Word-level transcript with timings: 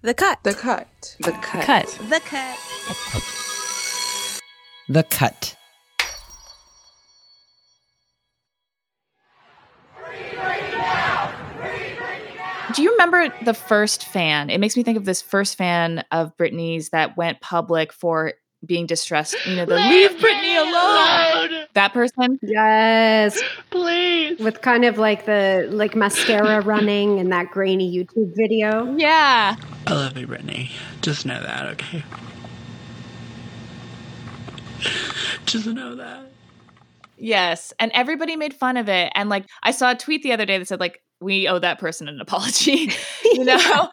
The 0.00 0.14
cut. 0.14 0.38
The 0.44 0.54
cut. 0.54 1.16
The 1.18 1.32
cut. 1.32 1.64
Cut. 1.64 1.86
The 2.08 2.20
cut. 2.20 2.58
The 4.88 5.02
cut. 5.02 5.56
Do 12.74 12.82
you 12.82 12.92
remember 12.92 13.34
the 13.44 13.54
first 13.54 14.04
fan? 14.04 14.50
It 14.50 14.58
makes 14.58 14.76
me 14.76 14.84
think 14.84 14.98
of 14.98 15.04
this 15.04 15.20
first 15.20 15.56
fan 15.56 16.04
of 16.12 16.36
Britney's 16.36 16.90
that 16.90 17.16
went 17.16 17.40
public 17.40 17.92
for 17.92 18.34
being 18.64 18.86
distressed. 18.86 19.34
You 19.46 19.56
know, 19.56 19.64
the 19.64 19.76
leave 19.76 20.12
Britney 20.12 20.47
alone. 20.58 21.66
That 21.74 21.92
person. 21.92 22.38
Yes. 22.42 23.40
Please. 23.70 24.38
With 24.38 24.60
kind 24.62 24.84
of 24.84 24.98
like 24.98 25.26
the 25.26 25.68
like 25.70 25.94
mascara 25.94 26.60
running 26.64 27.18
and 27.18 27.32
that 27.32 27.50
grainy 27.50 27.90
YouTube 27.90 28.32
video. 28.34 28.94
Yeah. 28.96 29.56
I 29.86 29.92
love 29.92 30.16
you, 30.16 30.26
Britney. 30.26 30.70
Just 31.00 31.24
know 31.26 31.40
that, 31.40 31.66
okay? 31.66 32.02
Just 35.46 35.66
know 35.66 35.94
that. 35.94 36.26
Yes. 37.16 37.72
And 37.78 37.90
everybody 37.94 38.36
made 38.36 38.54
fun 38.54 38.76
of 38.76 38.88
it. 38.88 39.12
And 39.14 39.28
like 39.28 39.46
I 39.62 39.70
saw 39.70 39.92
a 39.92 39.94
tweet 39.94 40.22
the 40.22 40.32
other 40.32 40.46
day 40.46 40.58
that 40.58 40.68
said 40.68 40.80
like 40.80 41.02
we 41.20 41.48
owe 41.48 41.58
that 41.58 41.78
person 41.78 42.08
an 42.08 42.20
apology. 42.20 42.90
you 43.24 43.44
know? 43.44 43.90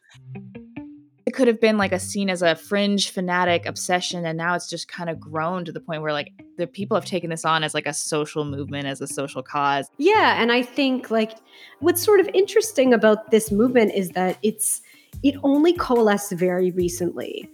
Could 1.36 1.48
have 1.48 1.60
been 1.60 1.78
like 1.78 1.92
a 1.92 2.00
seen 2.00 2.30
as 2.30 2.42
a 2.42 2.56
fringe 2.56 3.12
fanatic 3.12 3.66
obsession 3.66 4.26
and 4.26 4.38
now 4.38 4.56
it's 4.56 4.70
just 4.70 4.88
kind 4.88 5.10
of 5.10 5.20
grown 5.20 5.66
to 5.66 5.72
the 5.72 5.80
point 5.80 6.02
where 6.02 6.14
like 6.14 6.32
the 6.58 6.66
people 6.66 6.96
have 6.96 7.06
taken 7.06 7.30
this 7.30 7.46
on 7.46 7.64
as 7.64 7.74
like 7.74 7.86
a 7.86 7.94
social 7.94 8.46
movement 8.46 8.88
as 8.88 9.02
a 9.02 9.08
social 9.08 9.44
cause 9.44 9.88
Yeah, 9.98 10.42
and 10.42 10.52
I 10.52 10.62
think 10.64 11.12
like 11.12 11.34
what's 11.80 12.02
sort 12.02 12.20
of 12.20 12.30
interesting 12.34 12.94
about 12.94 13.32
this 13.32 13.52
movement 13.52 13.94
is 13.94 14.10
that 14.12 14.38
it's 14.42 14.82
it 15.24 15.36
only 15.44 15.74
coalesced 15.74 16.32
very 16.32 16.72
recently. 16.72 17.50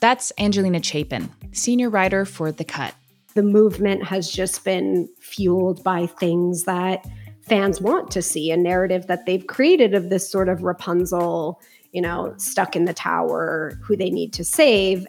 that's 0.00 0.32
angelina 0.38 0.82
chapin 0.82 1.28
senior 1.52 1.90
writer 1.90 2.24
for 2.24 2.52
the 2.52 2.64
cut 2.64 2.94
The 3.34 3.42
movement 3.42 4.04
has 4.04 4.30
just 4.30 4.64
been 4.64 5.08
fueled 5.20 5.82
by 5.82 6.06
things 6.06 6.64
that 6.64 7.04
fans 7.42 7.80
want 7.80 8.10
to 8.10 8.22
see 8.22 8.50
a 8.50 8.56
narrative 8.56 9.06
that 9.06 9.24
they've 9.26 9.46
created 9.46 9.94
of 9.94 10.10
this 10.10 10.28
sort 10.28 10.48
of 10.48 10.62
Rapunzel, 10.62 11.60
you 11.96 12.02
know, 12.02 12.34
stuck 12.36 12.76
in 12.76 12.84
the 12.84 12.92
tower 12.92 13.72
who 13.82 13.96
they 13.96 14.10
need 14.10 14.30
to 14.34 14.44
save. 14.44 15.06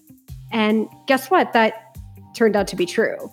And 0.53 0.87
guess 1.05 1.29
what? 1.29 1.51
That 1.51 1.97
turned 2.33 2.55
out 2.55 2.65
to 2.69 2.77
be 2.77 2.85
true. 2.85 3.29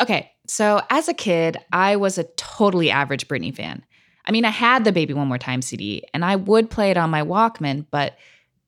Okay, 0.00 0.32
so 0.48 0.82
as 0.90 1.08
a 1.08 1.14
kid, 1.14 1.56
I 1.72 1.94
was 1.94 2.18
a 2.18 2.24
totally 2.36 2.90
average 2.90 3.28
Britney 3.28 3.54
fan. 3.54 3.84
I 4.26 4.32
mean, 4.32 4.44
I 4.44 4.50
had 4.50 4.82
the 4.82 4.90
Baby 4.90 5.14
One 5.14 5.28
More 5.28 5.38
Time 5.38 5.62
CD, 5.62 6.02
and 6.12 6.24
I 6.24 6.34
would 6.34 6.68
play 6.68 6.90
it 6.90 6.96
on 6.96 7.10
my 7.10 7.22
Walkman, 7.22 7.86
but 7.92 8.16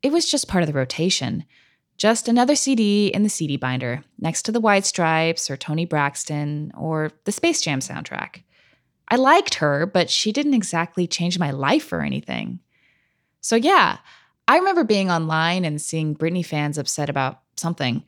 it 0.03 0.13
was 0.13 0.31
just 0.31 0.47
part 0.47 0.63
of 0.63 0.69
the 0.69 0.73
rotation. 0.73 1.45
Just 1.97 2.29
another 2.29 2.55
CD 2.55 3.09
in 3.09 3.25
the 3.25 3.29
CD 3.29 3.57
binder, 3.57 4.05
next 4.21 4.43
to 4.43 4.53
the 4.53 4.61
White 4.61 4.87
Stripes 4.87 5.51
or 5.51 5.57
Toni 5.57 5.85
Braxton 5.85 6.71
or 6.79 7.11
the 7.25 7.33
Space 7.33 7.61
Jam 7.61 7.81
soundtrack. 7.81 8.43
I 9.13 9.17
liked 9.17 9.57
her, 9.57 9.85
but 9.85 10.09
she 10.09 10.33
didn't 10.33 10.55
exactly 10.55 11.07
change 11.07 11.39
my 11.39 11.51
life 11.51 11.93
or 11.93 12.01
anything. 12.01 12.61
So, 13.43 13.57
yeah, 13.57 13.99
I 14.49 14.57
remember 14.57 14.85
being 14.85 15.11
online 15.11 15.67
and 15.67 15.83
seeing 15.83 16.17
Britney 16.17 16.45
fans 16.45 16.79
upset 16.79 17.11
about 17.11 17.43
something, 17.59 18.05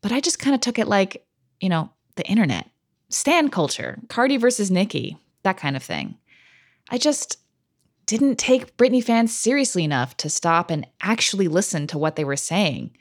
but 0.00 0.10
I 0.10 0.20
just 0.20 0.38
kind 0.38 0.54
of 0.54 0.62
took 0.62 0.78
it 0.78 0.88
like, 0.88 1.26
you 1.60 1.68
know, 1.68 1.90
the 2.16 2.26
internet, 2.26 2.66
stan 3.10 3.50
culture, 3.50 3.98
Cardi 4.08 4.38
versus 4.38 4.70
Nicki, 4.70 5.18
that 5.42 5.58
kind 5.58 5.76
of 5.76 5.82
thing. 5.82 6.16
I 6.88 6.96
just 6.96 7.36
didn't 8.06 8.38
take 8.38 8.78
Britney 8.78 9.04
fans 9.04 9.36
seriously 9.36 9.84
enough 9.84 10.16
to 10.16 10.30
stop 10.30 10.70
and 10.70 10.86
actually 11.02 11.48
listen 11.48 11.86
to 11.88 11.98
what 11.98 12.16
they 12.16 12.24
were 12.24 12.36
saying. 12.36 12.96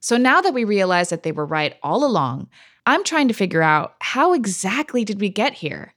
So 0.00 0.18
now 0.18 0.42
that 0.42 0.52
we 0.52 0.64
realize 0.64 1.08
that 1.08 1.22
they 1.22 1.32
were 1.32 1.46
right 1.46 1.74
all 1.82 2.04
along, 2.04 2.50
I'm 2.84 3.02
trying 3.02 3.28
to 3.28 3.34
figure 3.34 3.62
out 3.62 3.94
how 4.02 4.34
exactly 4.34 5.06
did 5.06 5.22
we 5.22 5.30
get 5.30 5.54
here? 5.54 5.94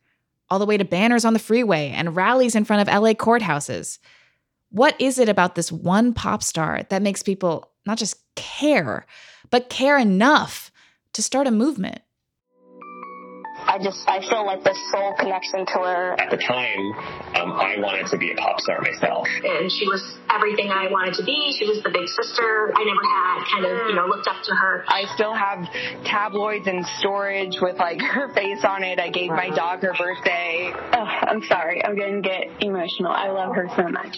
All 0.49 0.59
the 0.59 0.65
way 0.65 0.77
to 0.77 0.85
banners 0.85 1.25
on 1.25 1.33
the 1.33 1.39
freeway 1.39 1.89
and 1.89 2.15
rallies 2.15 2.55
in 2.55 2.65
front 2.65 2.87
of 2.87 2.93
LA 2.93 3.13
courthouses. 3.13 3.99
What 4.71 4.99
is 4.99 5.19
it 5.19 5.29
about 5.29 5.55
this 5.55 5.71
one 5.71 6.13
pop 6.13 6.43
star 6.43 6.83
that 6.89 7.01
makes 7.01 7.23
people 7.23 7.71
not 7.85 7.97
just 7.97 8.17
care, 8.35 9.05
but 9.49 9.69
care 9.69 9.97
enough 9.97 10.71
to 11.13 11.23
start 11.23 11.47
a 11.47 11.51
movement? 11.51 12.01
I 13.69 13.77
just 13.77 14.01
I 14.09 14.19
feel 14.27 14.45
like 14.45 14.63
this 14.63 14.79
soul 14.91 15.13
connection 15.13 15.63
to 15.63 15.77
her. 15.85 16.19
At 16.19 16.31
the 16.31 16.37
time, 16.37 16.81
um, 17.37 17.53
I 17.53 17.77
wanted 17.77 18.07
to 18.07 18.17
be 18.17 18.31
a 18.31 18.35
pop 18.35 18.59
star 18.59 18.81
myself. 18.81 19.27
And 19.45 19.71
she 19.71 19.85
was 19.85 20.01
everything 20.27 20.71
I 20.71 20.89
wanted 20.89 21.13
to 21.21 21.23
be. 21.23 21.53
She 21.53 21.69
was 21.69 21.83
the 21.83 21.93
big 21.93 22.07
sister. 22.09 22.73
I 22.73 22.81
never 22.81 23.05
had 23.05 23.45
kind 23.45 23.65
of, 23.69 23.87
you 23.89 23.95
know, 23.95 24.07
looked 24.07 24.27
up 24.27 24.41
to 24.41 24.55
her. 24.55 24.85
I 24.87 25.05
still 25.13 25.35
have 25.35 25.69
tabloids 26.03 26.65
in 26.65 26.83
storage 26.97 27.61
with 27.61 27.77
like 27.77 28.01
her 28.01 28.33
face 28.33 28.65
on 28.65 28.81
it. 28.81 28.99
I 28.99 29.09
gave 29.09 29.29
my 29.29 29.49
dog 29.53 29.83
her 29.83 29.93
birthday. 29.93 30.73
Oh, 30.73 31.05
I'm 31.29 31.43
sorry. 31.43 31.85
I'm 31.85 31.95
going 31.95 32.23
to 32.23 32.27
get 32.27 32.49
emotional. 32.61 33.11
I 33.11 33.29
love 33.29 33.53
her 33.53 33.69
so 33.77 33.87
much. 33.87 34.17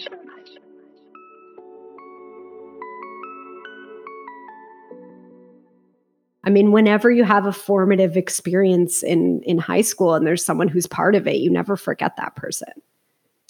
I 6.44 6.50
mean, 6.50 6.72
whenever 6.72 7.10
you 7.10 7.24
have 7.24 7.46
a 7.46 7.52
formative 7.52 8.16
experience 8.16 9.02
in 9.02 9.42
in 9.44 9.58
high 9.58 9.82
school 9.82 10.14
and 10.14 10.26
there's 10.26 10.44
someone 10.44 10.68
who's 10.68 10.86
part 10.86 11.14
of 11.14 11.26
it, 11.26 11.36
you 11.36 11.50
never 11.50 11.76
forget 11.76 12.16
that 12.16 12.34
person. 12.36 12.72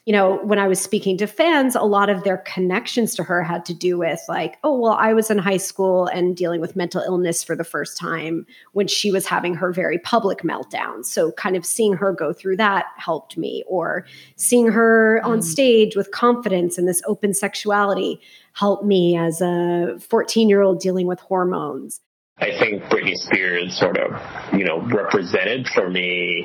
You 0.04 0.12
know, 0.12 0.40
when 0.42 0.58
I 0.58 0.66
was 0.66 0.80
speaking 0.80 1.16
to 1.18 1.28
fans, 1.28 1.76
a 1.76 1.82
lot 1.82 2.10
of 2.10 2.24
their 2.24 2.38
connections 2.38 3.14
to 3.14 3.22
her 3.22 3.40
had 3.44 3.64
to 3.66 3.74
do 3.74 3.98
with 3.98 4.20
like, 4.28 4.56
oh, 4.64 4.76
well, 4.76 4.94
I 4.94 5.14
was 5.14 5.30
in 5.30 5.38
high 5.38 5.58
school 5.58 6.06
and 6.06 6.36
dealing 6.36 6.60
with 6.60 6.74
mental 6.74 7.02
illness 7.02 7.44
for 7.44 7.54
the 7.54 7.62
first 7.62 7.96
time 7.96 8.44
when 8.72 8.88
she 8.88 9.12
was 9.12 9.26
having 9.26 9.54
her 9.54 9.72
very 9.72 10.00
public 10.00 10.42
meltdown. 10.42 11.04
So 11.04 11.30
kind 11.30 11.54
of 11.54 11.64
seeing 11.64 11.92
her 11.92 12.12
go 12.12 12.32
through 12.32 12.56
that 12.56 12.86
helped 12.96 13.36
me 13.36 13.62
or 13.68 14.04
seeing 14.34 14.72
her 14.72 15.20
on 15.22 15.38
mm. 15.38 15.44
stage 15.44 15.94
with 15.94 16.10
confidence 16.10 16.78
and 16.78 16.88
this 16.88 17.00
open 17.06 17.32
sexuality 17.32 18.20
helped 18.54 18.84
me 18.84 19.16
as 19.16 19.40
a 19.40 19.94
14-year-old 19.98 20.80
dealing 20.80 21.06
with 21.06 21.20
hormones. 21.20 22.00
I 22.42 22.50
think 22.58 22.82
Britney 22.84 23.14
Spears 23.14 23.78
sort 23.78 23.96
of, 23.96 24.20
you 24.52 24.64
know, 24.64 24.80
represented 24.80 25.68
for 25.68 25.88
me 25.88 26.44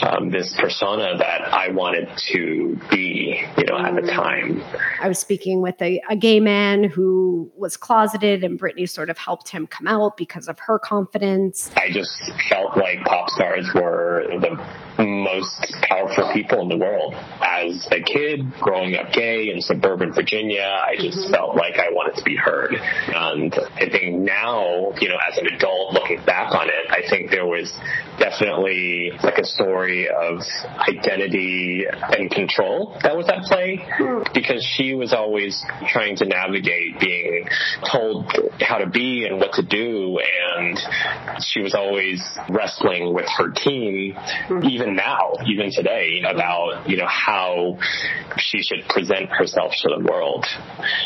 um, 0.00 0.30
this 0.30 0.56
persona 0.58 1.18
that 1.18 1.52
I 1.52 1.68
wanted 1.68 2.08
to 2.28 2.80
be, 2.90 3.44
you 3.58 3.64
know, 3.64 3.76
at 3.76 3.94
the 3.96 4.10
time. 4.10 4.62
I 4.98 5.08
was 5.08 5.18
speaking 5.18 5.60
with 5.60 5.80
a, 5.82 6.00
a 6.08 6.16
gay 6.16 6.40
man 6.40 6.84
who 6.84 7.52
was 7.54 7.76
closeted, 7.76 8.44
and 8.44 8.58
Britney 8.58 8.88
sort 8.88 9.10
of 9.10 9.18
helped 9.18 9.50
him 9.50 9.66
come 9.66 9.86
out 9.86 10.16
because 10.16 10.48
of 10.48 10.58
her 10.60 10.78
confidence. 10.78 11.70
I 11.76 11.90
just 11.90 12.16
felt 12.48 12.74
like 12.78 13.04
pop 13.04 13.28
stars 13.28 13.68
were 13.74 14.24
the 14.40 14.64
most 14.98 15.74
powerful 15.82 16.30
people 16.32 16.60
in 16.60 16.68
the 16.68 16.76
world. 16.76 17.14
As 17.42 17.86
a 17.90 18.02
kid 18.02 18.52
growing 18.60 18.96
up 18.96 19.12
gay 19.12 19.50
in 19.50 19.60
suburban 19.60 20.12
Virginia, 20.12 20.62
I 20.62 20.96
just 20.96 21.18
mm-hmm. 21.18 21.32
felt 21.32 21.56
like 21.56 21.78
I 21.78 21.90
wanted 21.90 22.16
to 22.16 22.24
be 22.24 22.36
heard. 22.36 22.74
And 22.74 23.54
I 23.74 23.88
think 23.90 24.16
now, 24.16 24.92
you 25.00 25.08
know, 25.08 25.18
as 25.30 25.38
an 25.38 25.46
adult 25.46 25.92
looking 25.92 26.22
back 26.24 26.54
on 26.54 26.68
it, 26.68 26.75
I 27.72 27.78
think 27.78 27.80
there 27.80 27.98
was 27.98 28.18
definitely 28.18 29.10
like 29.22 29.38
a 29.38 29.44
story 29.44 30.08
of 30.08 30.40
identity 30.88 31.84
and 31.90 32.30
control 32.30 32.98
that 33.02 33.16
was 33.16 33.28
at 33.28 33.42
play. 33.42 33.84
Hmm. 33.84 34.22
Because 34.34 34.64
she 34.64 34.94
was 34.94 35.12
always 35.12 35.62
trying 35.88 36.16
to 36.16 36.26
navigate 36.26 37.00
being 37.00 37.48
told 37.90 38.32
how 38.60 38.78
to 38.78 38.86
be 38.88 39.26
and 39.26 39.38
what 39.38 39.52
to 39.54 39.62
do 39.62 40.18
and 40.56 40.78
she 41.42 41.60
was 41.60 41.74
always 41.74 42.22
wrestling 42.48 43.14
with 43.14 43.26
her 43.36 43.50
team 43.50 44.14
hmm. 44.48 44.64
even 44.64 44.96
now 44.96 45.32
even 45.46 45.70
today 45.70 46.20
hmm. 46.20 46.34
about 46.34 46.88
you 46.88 46.96
know 46.96 47.06
how 47.06 47.78
she 48.38 48.62
should 48.62 48.86
present 48.88 49.28
herself 49.30 49.72
to 49.82 49.88
the 49.88 50.04
world. 50.10 50.44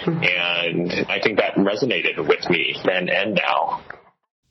And 0.06 0.92
i 1.08 1.20
think 1.20 1.38
that 1.38 1.54
resonated 1.56 2.18
with 2.26 2.48
me 2.50 2.76
then 2.84 3.08
and 3.08 3.34
now. 3.34 3.82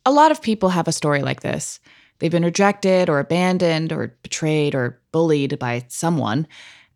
A 0.06 0.12
lot 0.12 0.30
of 0.30 0.40
people 0.40 0.70
have 0.70 0.88
a 0.88 0.92
story 0.92 1.22
like 1.22 1.42
this. 1.42 1.80
They've 2.20 2.30
been 2.30 2.44
rejected 2.44 3.08
or 3.08 3.18
abandoned 3.18 3.92
or 3.92 4.14
betrayed 4.22 4.74
or 4.74 5.00
bullied 5.10 5.58
by 5.58 5.84
someone, 5.88 6.46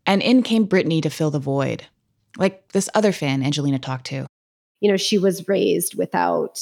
and 0.06 0.22
in 0.22 0.42
came 0.42 0.68
Britney 0.68 1.02
to 1.02 1.10
fill 1.10 1.30
the 1.30 1.40
void. 1.40 1.86
Like 2.36 2.72
this 2.72 2.88
other 2.94 3.12
fan 3.12 3.42
Angelina 3.42 3.78
talked 3.78 4.06
to. 4.06 4.26
You 4.80 4.90
know, 4.90 4.96
she 4.96 5.18
was 5.18 5.48
raised 5.48 5.96
without 5.96 6.60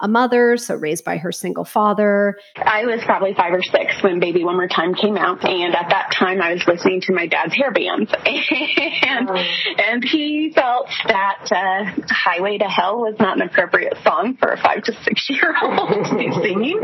a 0.00 0.08
mother, 0.08 0.56
so 0.56 0.74
raised 0.74 1.04
by 1.04 1.16
her 1.18 1.32
single 1.32 1.64
father. 1.64 2.36
I 2.56 2.84
was 2.84 3.00
probably 3.04 3.34
five 3.34 3.52
or 3.52 3.62
six 3.62 4.02
when 4.02 4.20
Baby 4.20 4.44
One 4.44 4.56
More 4.56 4.68
Time 4.68 4.94
came 4.94 5.16
out, 5.16 5.44
and 5.44 5.74
at 5.74 5.88
that 5.90 6.14
time 6.18 6.40
I 6.40 6.52
was 6.52 6.64
listening 6.66 7.00
to 7.02 7.12
my 7.12 7.26
dad's 7.26 7.54
hair 7.54 7.70
bands, 7.70 8.10
and 8.26 9.30
and 9.78 10.04
he 10.04 10.52
felt 10.54 10.88
that 11.06 11.48
uh, 11.50 12.02
"Highway 12.08 12.58
to 12.58 12.66
Hell" 12.66 13.00
was 13.00 13.16
not 13.18 13.40
an 13.40 13.42
appropriate 13.42 13.94
song 14.04 14.36
for 14.38 14.48
a 14.50 14.56
five 14.56 14.82
to 14.84 14.92
six 15.02 15.28
year 15.30 15.54
old 15.62 16.06
to 16.06 16.16
be 16.16 16.30
singing. 16.32 16.80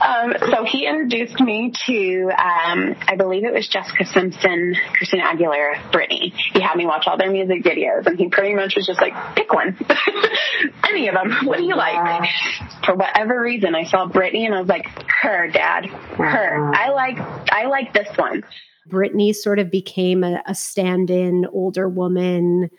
Um, 0.00 0.34
so 0.50 0.64
he 0.64 0.86
introduced 0.86 1.40
me 1.40 1.72
to, 1.86 2.30
um, 2.30 2.96
I 3.06 3.16
believe 3.16 3.44
it 3.44 3.52
was 3.52 3.68
Jessica 3.68 4.04
Simpson, 4.06 4.74
Christina 4.94 5.24
Aguilera, 5.24 5.90
Britney. 5.90 6.32
He 6.52 6.60
had 6.60 6.76
me 6.76 6.86
watch 6.86 7.04
all 7.06 7.16
their 7.16 7.30
music 7.30 7.62
videos, 7.64 8.06
and 8.06 8.18
he 8.18 8.28
pretty 8.28 8.54
much 8.54 8.74
was 8.76 8.86
just 8.86 9.00
like, 9.00 9.14
"Pick 9.34 9.52
one, 9.52 9.76
any 10.88 11.08
of 11.08 11.14
them. 11.14 11.46
What 11.46 11.58
do 11.58 11.64
you 11.64 11.76
like?" 11.76 12.28
For 12.84 12.94
whatever 12.94 13.40
reason, 13.40 13.74
I 13.74 13.84
saw 13.84 14.06
Britney 14.06 14.44
and 14.44 14.54
I 14.54 14.60
was 14.60 14.68
like, 14.68 14.86
"Her, 15.08 15.48
Dad, 15.48 15.86
her. 15.86 16.72
I 16.74 16.90
like, 16.90 17.18
I 17.52 17.66
like 17.66 17.92
this 17.92 18.08
one." 18.16 18.44
Britney 18.88 19.34
sort 19.34 19.58
of 19.58 19.70
became 19.70 20.24
a, 20.24 20.42
a 20.46 20.54
stand 20.54 21.10
in 21.10 21.46
older 21.52 21.88
woman, 21.88 22.70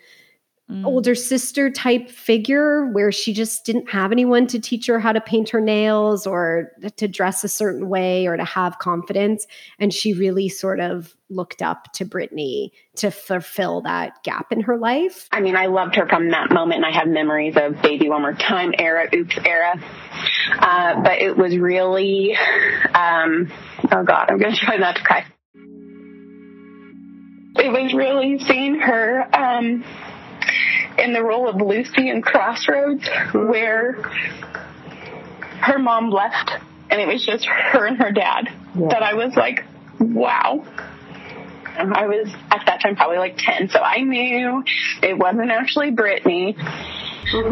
Mm. 0.70 0.86
older 0.86 1.16
sister 1.16 1.68
type 1.68 2.08
figure 2.08 2.86
where 2.92 3.10
she 3.10 3.32
just 3.32 3.64
didn't 3.64 3.90
have 3.90 4.12
anyone 4.12 4.46
to 4.46 4.60
teach 4.60 4.86
her 4.86 5.00
how 5.00 5.10
to 5.10 5.20
paint 5.20 5.48
her 5.48 5.60
nails 5.60 6.28
or 6.28 6.70
to 6.96 7.08
dress 7.08 7.42
a 7.42 7.48
certain 7.48 7.88
way 7.88 8.28
or 8.28 8.36
to 8.36 8.44
have 8.44 8.78
confidence. 8.78 9.48
And 9.80 9.92
she 9.92 10.12
really 10.12 10.48
sort 10.48 10.78
of 10.78 11.12
looked 11.28 11.60
up 11.60 11.92
to 11.94 12.04
Britney 12.04 12.70
to 12.96 13.10
fulfill 13.10 13.80
that 13.80 14.22
gap 14.22 14.52
in 14.52 14.60
her 14.60 14.76
life. 14.76 15.28
I 15.32 15.40
mean, 15.40 15.56
I 15.56 15.66
loved 15.66 15.96
her 15.96 16.06
from 16.06 16.30
that 16.30 16.52
moment, 16.52 16.84
and 16.84 16.86
I 16.86 16.96
have 16.96 17.08
memories 17.08 17.56
of 17.56 17.82
Baby 17.82 18.08
One 18.08 18.22
More 18.22 18.34
Time 18.34 18.72
era, 18.78 19.08
Oops 19.12 19.38
era. 19.44 19.74
Uh, 20.56 21.02
but 21.02 21.20
it 21.20 21.36
was 21.36 21.56
really, 21.56 22.36
um, 22.94 23.50
oh 23.90 24.04
God, 24.04 24.30
I'm 24.30 24.38
going 24.38 24.52
to 24.52 24.58
try 24.58 24.76
not 24.76 24.96
to 24.96 25.02
cry. 25.02 25.24
It 27.56 27.72
was 27.72 27.92
really 27.92 28.38
seeing 28.38 28.78
her 28.78 29.28
um, 29.36 29.84
in 30.98 31.12
the 31.12 31.22
role 31.22 31.48
of 31.48 31.56
Lucy 31.60 32.08
in 32.08 32.22
Crossroads, 32.22 33.08
where 33.32 33.92
her 35.60 35.78
mom 35.78 36.10
left, 36.10 36.52
and 36.90 37.00
it 37.00 37.06
was 37.06 37.24
just 37.24 37.44
her 37.46 37.86
and 37.86 37.98
her 37.98 38.12
dad. 38.12 38.48
That 38.74 39.02
I 39.02 39.14
was 39.14 39.34
like, 39.36 39.64
wow. 39.98 40.64
I 41.76 42.06
was 42.06 42.28
at 42.50 42.62
that 42.66 42.80
time 42.82 42.96
probably 42.96 43.18
like 43.18 43.36
10, 43.38 43.70
so 43.70 43.78
I 43.78 44.00
knew 44.00 44.62
it 45.02 45.16
wasn't 45.16 45.50
actually 45.50 45.92
Britney. 45.92 46.54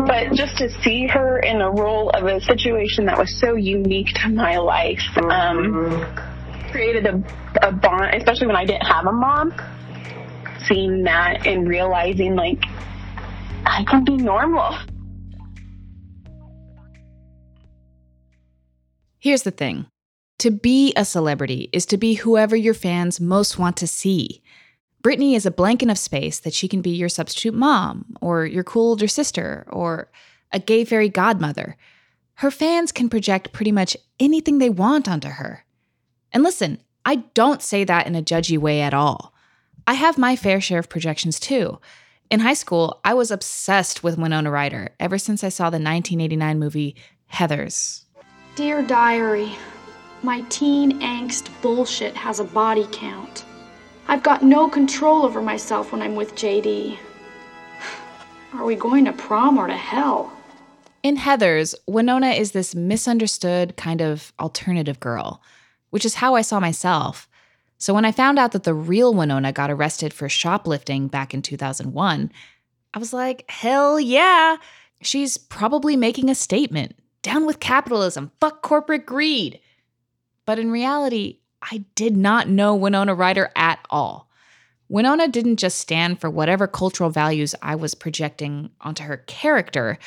But 0.07 0.33
just 0.35 0.59
to 0.59 0.71
see 0.83 1.07
her 1.07 1.39
in 1.39 1.61
a 1.61 1.71
role 1.71 2.11
of 2.11 2.25
a 2.25 2.41
situation 2.41 3.07
that 3.07 3.19
was 3.19 3.39
so 3.39 3.55
unique 3.55 4.09
to 4.23 4.29
my 4.29 4.59
life 4.59 5.01
um, 5.17 6.05
created 6.71 7.07
a, 7.07 7.23
a 7.63 7.73
bond, 7.73 8.15
especially 8.15 8.47
when 8.49 8.57
I 8.57 8.65
didn't 8.65 8.87
have 8.87 9.07
a 9.07 9.13
mom. 9.13 9.55
Seeing 10.67 11.05
that 11.05 11.47
and 11.47 11.69
realizing, 11.69 12.35
like, 12.35 12.63
I 13.67 13.85
can 13.85 14.05
be 14.05 14.17
normal. 14.17 14.77
Here's 19.19 19.43
the 19.43 19.51
thing 19.51 19.87
to 20.39 20.51
be 20.51 20.93
a 20.97 21.05
celebrity 21.05 21.69
is 21.73 21.85
to 21.87 21.97
be 21.97 22.15
whoever 22.15 22.55
your 22.55 22.75
fans 22.75 23.21
most 23.21 23.59
want 23.59 23.77
to 23.79 23.87
see. 23.87 24.43
Britney 25.03 25.35
is 25.35 25.47
a 25.47 25.51
blanket 25.51 25.91
of 25.91 25.99
space 25.99 26.41
that 26.41 26.55
she 26.55 26.69
can 26.69 26.81
be 26.81 26.91
your 26.91 27.09
substitute 27.09 27.55
mom, 27.55 28.17
or 28.21 28.47
your 28.47 28.65
cool 28.65 28.91
older 28.91 29.09
sister, 29.09 29.67
or 29.69 30.11
a 30.53 30.59
gay 30.59 30.85
fairy 30.85 31.09
godmother. 31.09 31.77
Her 32.35 32.51
fans 32.51 32.93
can 32.93 33.09
project 33.09 33.53
pretty 33.53 33.73
much 33.73 33.97
anything 34.21 34.59
they 34.59 34.71
want 34.71 35.09
onto 35.09 35.29
her. 35.29 35.65
And 36.33 36.43
listen, 36.43 36.79
I 37.05 37.17
don't 37.35 37.63
say 37.63 37.85
that 37.85 38.07
in 38.07 38.15
a 38.15 38.23
judgy 38.23 38.59
way 38.59 38.81
at 38.81 38.95
all. 38.95 39.35
I 39.87 39.95
have 39.95 40.19
my 40.19 40.37
fair 40.37 40.61
share 40.61 40.79
of 40.79 40.89
projections 40.89 41.41
too. 41.41 41.81
In 42.31 42.41
high 42.41 42.55
school, 42.55 43.01
I 43.05 43.15
was 43.15 43.31
obsessed 43.31 44.05
with 44.05 44.19
Winona 44.19 44.51
Ryder 44.51 44.91
ever 45.01 45.17
since 45.17 45.43
I 45.43 45.49
saw 45.49 45.71
the 45.71 45.77
1989 45.77 46.59
movie 46.59 46.97
Heathers. 47.33 48.05
Dear 48.55 48.83
Diary, 48.83 49.57
my 50.23 50.43
teen 50.51 51.01
angst 51.01 51.49
bullshit 51.63 52.15
has 52.17 52.39
a 52.39 52.45
body 52.45 52.87
count. 52.93 53.47
I've 54.09 54.23
got 54.23 54.43
no 54.43 54.69
control 54.69 55.25
over 55.25 55.41
myself 55.41 55.91
when 55.91 56.03
I'm 56.03 56.17
with 56.17 56.35
JD. 56.35 56.99
Are 58.53 58.65
we 58.65 58.75
going 58.75 59.07
to 59.07 59.13
prom 59.13 59.57
or 59.57 59.67
to 59.67 59.77
hell? 59.77 60.31
In 61.03 61.17
Heathers, 61.17 61.75
Winona 61.87 62.31
is 62.31 62.53
this 62.53 62.75
misunderstood 62.75 63.77
kind 63.79 64.03
of 64.03 64.35
alternative 64.39 65.01
girl, 65.01 65.43
which 65.91 66.05
is 66.05 66.17
how 66.17 66.35
I 66.35 66.43
saw 66.43 66.61
myself. 66.61 67.28
So 67.79 67.95
when 67.95 68.05
I 68.05 68.13
found 68.13 68.39
out 68.39 68.53
that 68.53 68.65
the 68.65 68.75
real 68.75 69.15
Winona 69.15 69.53
got 69.53 69.71
arrested 69.71 70.13
for 70.13 70.29
shoplifting 70.29 71.07
back 71.07 71.33
in 71.33 71.43
2001, 71.43 72.33
I 72.93 72.99
was 72.99 73.13
like, 73.13 73.49
hell 73.49 74.01
yeah! 74.01 74.57
She's 75.01 75.39
probably 75.39 75.97
making 75.97 76.29
a 76.29 76.35
statement. 76.35 76.97
Down 77.23 77.47
with 77.47 77.61
capitalism, 77.61 78.33
fuck 78.41 78.63
corporate 78.63 79.07
greed. 79.07 79.61
But 80.45 80.59
in 80.59 80.71
reality, 80.71 81.39
I 81.63 81.85
did 81.95 82.17
not 82.17 82.49
know 82.49 82.75
Winona 82.75 83.15
Ryder 83.15 83.51
at 83.55 83.79
all. 83.91 84.29
Winona 84.89 85.29
didn't 85.29 85.57
just 85.57 85.79
stand 85.79 86.21
for 86.21 86.31
whatever 86.31 86.67
cultural 86.67 87.11
values 87.11 87.55
I 87.63 87.75
was 87.75 87.95
projecting 87.95 88.71
onto 88.81 89.05
her 89.05 89.19
character. 89.19 89.99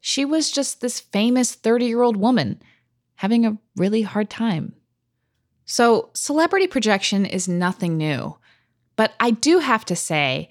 She 0.00 0.24
was 0.24 0.50
just 0.50 0.80
this 0.80 0.98
famous 0.98 1.54
30 1.54 1.86
year 1.86 2.02
old 2.02 2.16
woman 2.16 2.60
having 3.16 3.44
a 3.44 3.58
really 3.76 4.02
hard 4.02 4.30
time. 4.30 4.74
So, 5.70 6.10
celebrity 6.14 6.66
projection 6.66 7.24
is 7.24 7.46
nothing 7.46 7.96
new. 7.96 8.36
But 8.96 9.12
I 9.20 9.30
do 9.30 9.60
have 9.60 9.84
to 9.84 9.94
say, 9.94 10.48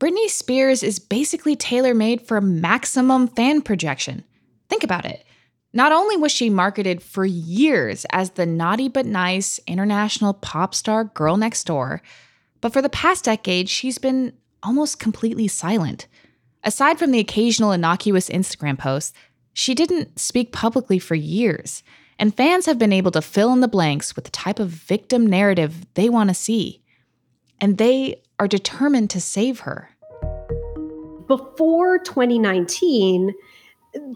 Britney 0.00 0.28
Spears 0.28 0.82
is 0.82 0.98
basically 0.98 1.54
tailor 1.54 1.94
made 1.94 2.22
for 2.22 2.40
maximum 2.40 3.28
fan 3.28 3.62
projection. 3.62 4.24
Think 4.68 4.82
about 4.82 5.04
it. 5.04 5.24
Not 5.72 5.92
only 5.92 6.16
was 6.16 6.32
she 6.32 6.50
marketed 6.50 7.04
for 7.04 7.24
years 7.24 8.04
as 8.10 8.30
the 8.30 8.46
naughty 8.46 8.88
but 8.88 9.06
nice 9.06 9.60
international 9.68 10.34
pop 10.34 10.74
star 10.74 11.04
girl 11.04 11.36
next 11.36 11.62
door, 11.62 12.02
but 12.60 12.72
for 12.72 12.82
the 12.82 12.88
past 12.88 13.26
decade, 13.26 13.68
she's 13.68 13.98
been 13.98 14.32
almost 14.64 14.98
completely 14.98 15.46
silent. 15.46 16.08
Aside 16.64 16.98
from 16.98 17.12
the 17.12 17.20
occasional 17.20 17.70
innocuous 17.70 18.28
Instagram 18.28 18.76
posts, 18.76 19.12
she 19.52 19.76
didn't 19.76 20.18
speak 20.18 20.50
publicly 20.50 20.98
for 20.98 21.14
years, 21.14 21.84
and 22.18 22.36
fans 22.36 22.66
have 22.66 22.78
been 22.78 22.92
able 22.92 23.10
to 23.12 23.22
fill 23.22 23.52
in 23.52 23.60
the 23.60 23.68
blanks 23.68 24.16
with 24.16 24.24
the 24.24 24.30
type 24.30 24.58
of 24.58 24.68
victim 24.68 25.26
narrative 25.26 25.86
they 25.94 26.08
want 26.08 26.30
to 26.30 26.34
see. 26.34 26.82
And 27.60 27.78
they 27.78 28.22
are 28.38 28.48
determined 28.48 29.10
to 29.10 29.20
save 29.20 29.60
her. 29.60 29.90
Before 31.26 31.98
2019, 31.98 33.34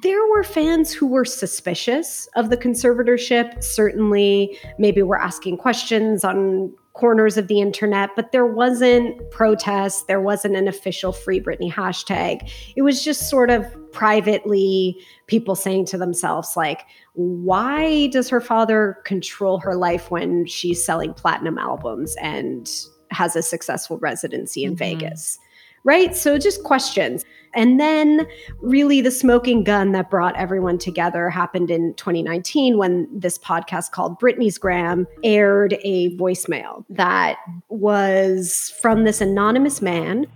there 0.02 0.26
were 0.28 0.42
fans 0.42 0.92
who 0.92 1.06
were 1.06 1.24
suspicious 1.24 2.28
of 2.36 2.50
the 2.50 2.56
conservatorship. 2.56 3.62
Certainly, 3.62 4.56
maybe 4.78 5.02
were 5.02 5.18
asking 5.18 5.58
questions 5.58 6.24
on 6.24 6.72
corners 6.94 7.38
of 7.38 7.48
the 7.48 7.60
internet, 7.60 8.10
but 8.14 8.32
there 8.32 8.46
wasn't 8.46 9.30
protest, 9.30 10.06
There 10.08 10.20
wasn't 10.20 10.56
an 10.56 10.68
official 10.68 11.12
Free 11.12 11.40
Britney 11.40 11.72
hashtag. 11.72 12.50
It 12.76 12.82
was 12.82 13.02
just 13.02 13.30
sort 13.30 13.50
of 13.50 13.64
privately 13.92 14.98
people 15.26 15.54
saying 15.54 15.86
to 15.86 15.98
themselves, 15.98 16.56
like, 16.56 16.82
why 17.14 18.08
does 18.08 18.28
her 18.28 18.40
father 18.40 18.98
control 19.04 19.58
her 19.60 19.74
life 19.74 20.10
when 20.10 20.44
she's 20.46 20.84
selling 20.84 21.14
platinum 21.14 21.58
albums 21.58 22.14
and 22.20 22.70
has 23.10 23.36
a 23.36 23.42
successful 23.42 23.98
residency 23.98 24.64
in 24.64 24.74
Mhm. 24.74 24.78
Vegas? 24.78 25.38
Right? 25.84 26.14
So 26.14 26.38
just 26.38 26.62
questions. 26.62 27.24
And 27.54 27.78
then, 27.78 28.26
really, 28.60 29.00
the 29.00 29.10
smoking 29.10 29.64
gun 29.64 29.92
that 29.92 30.10
brought 30.10 30.36
everyone 30.36 30.78
together 30.78 31.28
happened 31.28 31.70
in 31.70 31.94
2019 31.94 32.78
when 32.78 33.08
this 33.12 33.38
podcast 33.38 33.90
called 33.90 34.18
Britney's 34.20 34.58
Gram 34.58 35.06
aired 35.22 35.76
a 35.82 36.16
voicemail 36.16 36.84
that 36.88 37.36
was 37.68 38.72
from 38.80 39.04
this 39.04 39.20
anonymous 39.20 39.82
man 39.82 40.26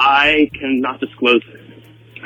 I 0.00 0.50
cannot 0.58 0.98
disclose 0.98 1.42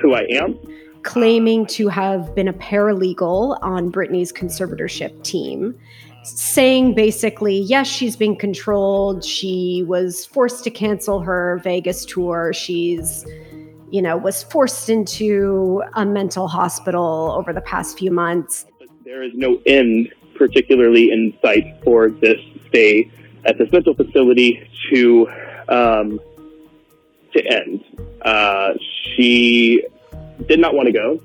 who 0.01 0.15
I 0.15 0.27
am. 0.31 0.59
claiming 1.03 1.67
to 1.67 1.89
have 1.89 2.35
been 2.35 2.49
a 2.49 2.53
paralegal 2.53 3.59
on 3.63 3.93
Britney's 3.93 4.33
conservatorship 4.33 5.23
team, 5.23 5.79
saying 6.23 6.95
basically, 6.95 7.59
yes, 7.59 7.87
she's 7.87 8.17
being 8.17 8.37
controlled. 8.37 9.25
She 9.25 9.85
was 9.87 10.25
forced 10.25 10.65
to 10.65 10.71
cancel 10.71 11.21
her 11.21 11.61
Vegas 11.63 12.05
tour. 12.05 12.53
She's, 12.55 13.27
you 13.91 14.03
know, 14.03 14.17
was 14.17 14.43
forced 14.43 14.89
into 14.89 15.83
a 15.95 16.05
mental 16.05 16.49
hospital 16.49 17.35
over 17.37 17.53
the 17.53 17.61
past 17.61 17.99
few 17.99 18.11
months. 18.11 18.67
But 18.79 18.89
there 19.05 19.23
is 19.23 19.33
no 19.35 19.61
end, 19.67 20.09
particularly 20.37 21.11
in 21.13 21.37
sight, 21.43 21.77
for 21.85 22.11
this 22.11 22.41
stay 22.69 23.11
at 23.45 23.59
this 23.59 23.71
mental 23.71 23.95
facility 23.95 24.69
to 24.91 25.29
um, 25.69 26.21
to 27.33 27.47
end. 27.47 27.85
Uh, 28.23 28.73
she 29.15 29.85
did 30.49 30.59
not 30.59 30.75
want 30.75 30.87
to 30.87 30.93
go. 30.93 31.21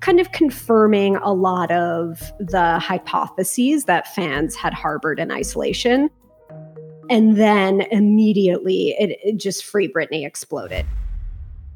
kind 0.00 0.20
of 0.20 0.32
confirming 0.32 1.16
a 1.16 1.32
lot 1.32 1.70
of 1.70 2.20
the 2.38 2.78
hypotheses 2.78 3.84
that 3.86 4.06
fans 4.14 4.54
had 4.54 4.74
harbored 4.74 5.18
in 5.18 5.30
isolation. 5.30 6.10
And 7.08 7.36
then 7.36 7.82
immediately 7.90 8.94
it, 8.98 9.18
it 9.24 9.36
just 9.38 9.64
Free 9.64 9.90
Britney 9.90 10.26
exploded. 10.26 10.84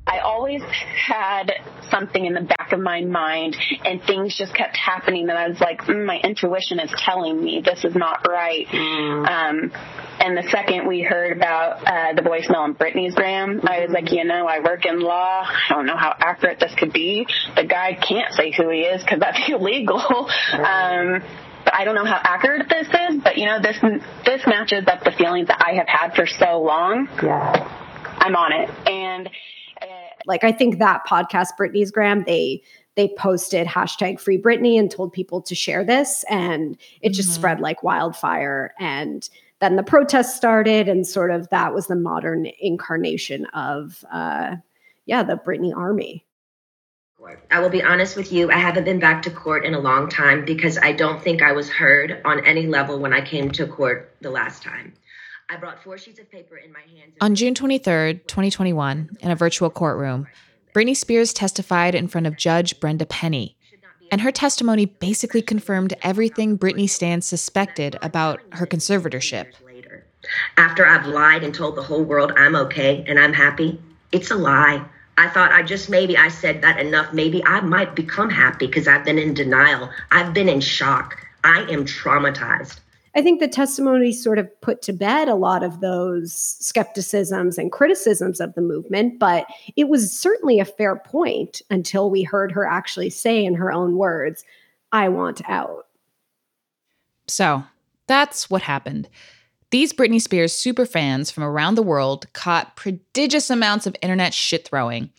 I 0.08 0.20
always 0.20 0.62
had 0.62 1.52
something 1.90 2.24
in 2.24 2.34
the 2.34 2.40
back 2.40 2.72
of 2.72 2.80
my 2.80 3.02
mind, 3.02 3.56
and 3.84 4.02
things 4.02 4.36
just 4.36 4.54
kept 4.54 4.76
happening 4.76 5.26
that 5.26 5.36
I 5.36 5.48
was 5.48 5.60
like, 5.60 5.82
mm, 5.82 6.04
my 6.06 6.18
intuition 6.18 6.80
is 6.80 6.90
telling 6.96 7.42
me 7.42 7.62
this 7.64 7.84
is 7.84 7.94
not 7.94 8.26
right. 8.28 8.66
Mm. 8.66 9.28
Um, 9.28 9.72
and 10.20 10.36
the 10.36 10.48
second 10.50 10.88
we 10.88 11.02
heard 11.02 11.36
about 11.36 11.86
uh, 11.86 12.14
the 12.14 12.22
voicemail 12.22 12.58
on 12.58 12.74
Britney's 12.74 13.14
gram, 13.14 13.60
I 13.64 13.80
was 13.80 13.90
like, 13.90 14.10
you 14.12 14.24
know, 14.24 14.46
I 14.46 14.60
work 14.60 14.86
in 14.86 15.00
law. 15.00 15.44
I 15.46 15.74
don't 15.74 15.86
know 15.86 15.96
how 15.96 16.14
accurate 16.18 16.58
this 16.58 16.74
could 16.76 16.92
be. 16.92 17.26
The 17.54 17.64
guy 17.64 17.94
can't 17.94 18.32
say 18.32 18.52
who 18.52 18.70
he 18.70 18.80
is 18.80 19.02
because 19.02 19.20
that's 19.20 19.40
illegal. 19.48 19.98
Um, 19.98 21.22
but 21.64 21.74
I 21.74 21.84
don't 21.84 21.94
know 21.94 22.04
how 22.04 22.20
accurate 22.22 22.68
this 22.68 22.88
is. 22.88 23.22
But 23.22 23.36
you 23.36 23.46
know, 23.46 23.60
this 23.60 23.76
this 24.24 24.42
matches 24.46 24.84
up 24.86 25.04
the 25.04 25.12
feelings 25.12 25.48
that 25.48 25.62
I 25.64 25.74
have 25.74 25.88
had 25.88 26.14
for 26.14 26.26
so 26.26 26.60
long. 26.62 27.08
Yeah, 27.22 28.16
I'm 28.18 28.34
on 28.34 28.52
it, 28.52 28.70
and 28.88 29.28
like 30.28 30.44
I 30.44 30.52
think 30.52 30.78
that 30.78 31.04
podcast, 31.06 31.48
Britney's 31.58 31.90
Gram, 31.90 32.22
they 32.26 32.62
they 32.94 33.08
posted 33.16 33.66
hashtag 33.66 34.20
free 34.20 34.40
Britney 34.40 34.78
and 34.78 34.90
told 34.90 35.12
people 35.12 35.40
to 35.42 35.54
share 35.54 35.84
this, 35.84 36.24
and 36.30 36.76
it 37.00 37.12
just 37.12 37.30
mm-hmm. 37.30 37.36
spread 37.36 37.60
like 37.60 37.82
wildfire. 37.82 38.74
And 38.78 39.28
then 39.60 39.76
the 39.76 39.82
protests 39.82 40.36
started, 40.36 40.88
and 40.88 41.06
sort 41.06 41.30
of 41.30 41.48
that 41.48 41.74
was 41.74 41.86
the 41.86 41.96
modern 41.96 42.46
incarnation 42.60 43.46
of, 43.46 44.04
uh, 44.12 44.56
yeah, 45.06 45.22
the 45.22 45.36
Britney 45.36 45.76
army. 45.76 46.24
I 47.50 47.58
will 47.60 47.70
be 47.70 47.82
honest 47.82 48.16
with 48.16 48.32
you, 48.32 48.50
I 48.50 48.58
haven't 48.58 48.84
been 48.84 49.00
back 49.00 49.22
to 49.22 49.30
court 49.30 49.64
in 49.64 49.74
a 49.74 49.80
long 49.80 50.08
time 50.08 50.44
because 50.44 50.78
I 50.78 50.92
don't 50.92 51.20
think 51.20 51.42
I 51.42 51.52
was 51.52 51.68
heard 51.68 52.20
on 52.24 52.44
any 52.46 52.66
level 52.66 52.98
when 52.98 53.12
I 53.12 53.20
came 53.20 53.50
to 53.52 53.66
court 53.66 54.14
the 54.20 54.30
last 54.30 54.62
time. 54.62 54.92
I 55.50 55.56
brought 55.56 55.82
four 55.82 55.96
sheets 55.96 56.18
of 56.18 56.30
paper 56.30 56.58
in 56.58 56.72
my 56.72 56.80
hands. 56.80 57.14
On 57.22 57.34
June 57.34 57.54
23rd, 57.54 58.26
2021, 58.26 59.16
in 59.20 59.30
a 59.30 59.34
virtual 59.34 59.70
courtroom, 59.70 60.26
Britney 60.74 60.94
Spears 60.94 61.32
testified 61.32 61.94
in 61.94 62.06
front 62.06 62.26
of 62.26 62.36
Judge 62.36 62.78
Brenda 62.80 63.06
Penny. 63.06 63.56
And 64.10 64.20
her 64.20 64.32
testimony 64.32 64.84
basically 64.84 65.40
confirmed 65.40 65.94
everything 66.02 66.58
Britney 66.58 66.88
Stan 66.88 67.22
suspected 67.22 67.98
about 68.02 68.40
her 68.52 68.66
conservatorship. 68.66 69.46
After 70.58 70.86
I've 70.86 71.06
lied 71.06 71.44
and 71.44 71.54
told 71.54 71.76
the 71.76 71.82
whole 71.82 72.04
world 72.04 72.32
I'm 72.36 72.54
okay 72.56 73.04
and 73.06 73.18
I'm 73.18 73.32
happy, 73.32 73.80
it's 74.12 74.30
a 74.30 74.36
lie. 74.36 74.84
I 75.16 75.28
thought 75.28 75.52
I 75.52 75.62
just 75.62 75.88
maybe 75.88 76.16
I 76.16 76.28
said 76.28 76.60
that 76.62 76.78
enough. 76.78 77.12
Maybe 77.12 77.42
I 77.44 77.60
might 77.60 77.94
become 77.94 78.28
happy 78.28 78.66
because 78.66 78.86
I've 78.86 79.04
been 79.04 79.18
in 79.18 79.34
denial. 79.34 79.90
I've 80.10 80.34
been 80.34 80.48
in 80.48 80.60
shock. 80.60 81.26
I 81.42 81.62
am 81.62 81.86
traumatized. 81.86 82.80
I 83.18 83.22
think 83.22 83.40
the 83.40 83.48
testimony 83.48 84.12
sort 84.12 84.38
of 84.38 84.60
put 84.60 84.80
to 84.82 84.92
bed 84.92 85.26
a 85.26 85.34
lot 85.34 85.64
of 85.64 85.80
those 85.80 86.32
skepticisms 86.60 87.58
and 87.58 87.72
criticisms 87.72 88.40
of 88.40 88.54
the 88.54 88.60
movement, 88.60 89.18
but 89.18 89.44
it 89.74 89.88
was 89.88 90.16
certainly 90.16 90.60
a 90.60 90.64
fair 90.64 90.94
point 90.94 91.60
until 91.68 92.10
we 92.10 92.22
heard 92.22 92.52
her 92.52 92.64
actually 92.64 93.10
say 93.10 93.44
in 93.44 93.56
her 93.56 93.72
own 93.72 93.96
words, 93.96 94.44
I 94.92 95.08
want 95.08 95.42
out. 95.50 95.88
So 97.26 97.64
that's 98.06 98.48
what 98.48 98.62
happened. 98.62 99.08
These 99.70 99.92
Britney 99.92 100.22
Spears 100.22 100.54
super 100.54 100.86
fans 100.86 101.28
from 101.28 101.42
around 101.42 101.74
the 101.74 101.82
world 101.82 102.32
caught 102.34 102.76
prodigious 102.76 103.50
amounts 103.50 103.84
of 103.88 103.96
internet 104.00 104.32
shit 104.32 104.64
throwing, 104.64 105.10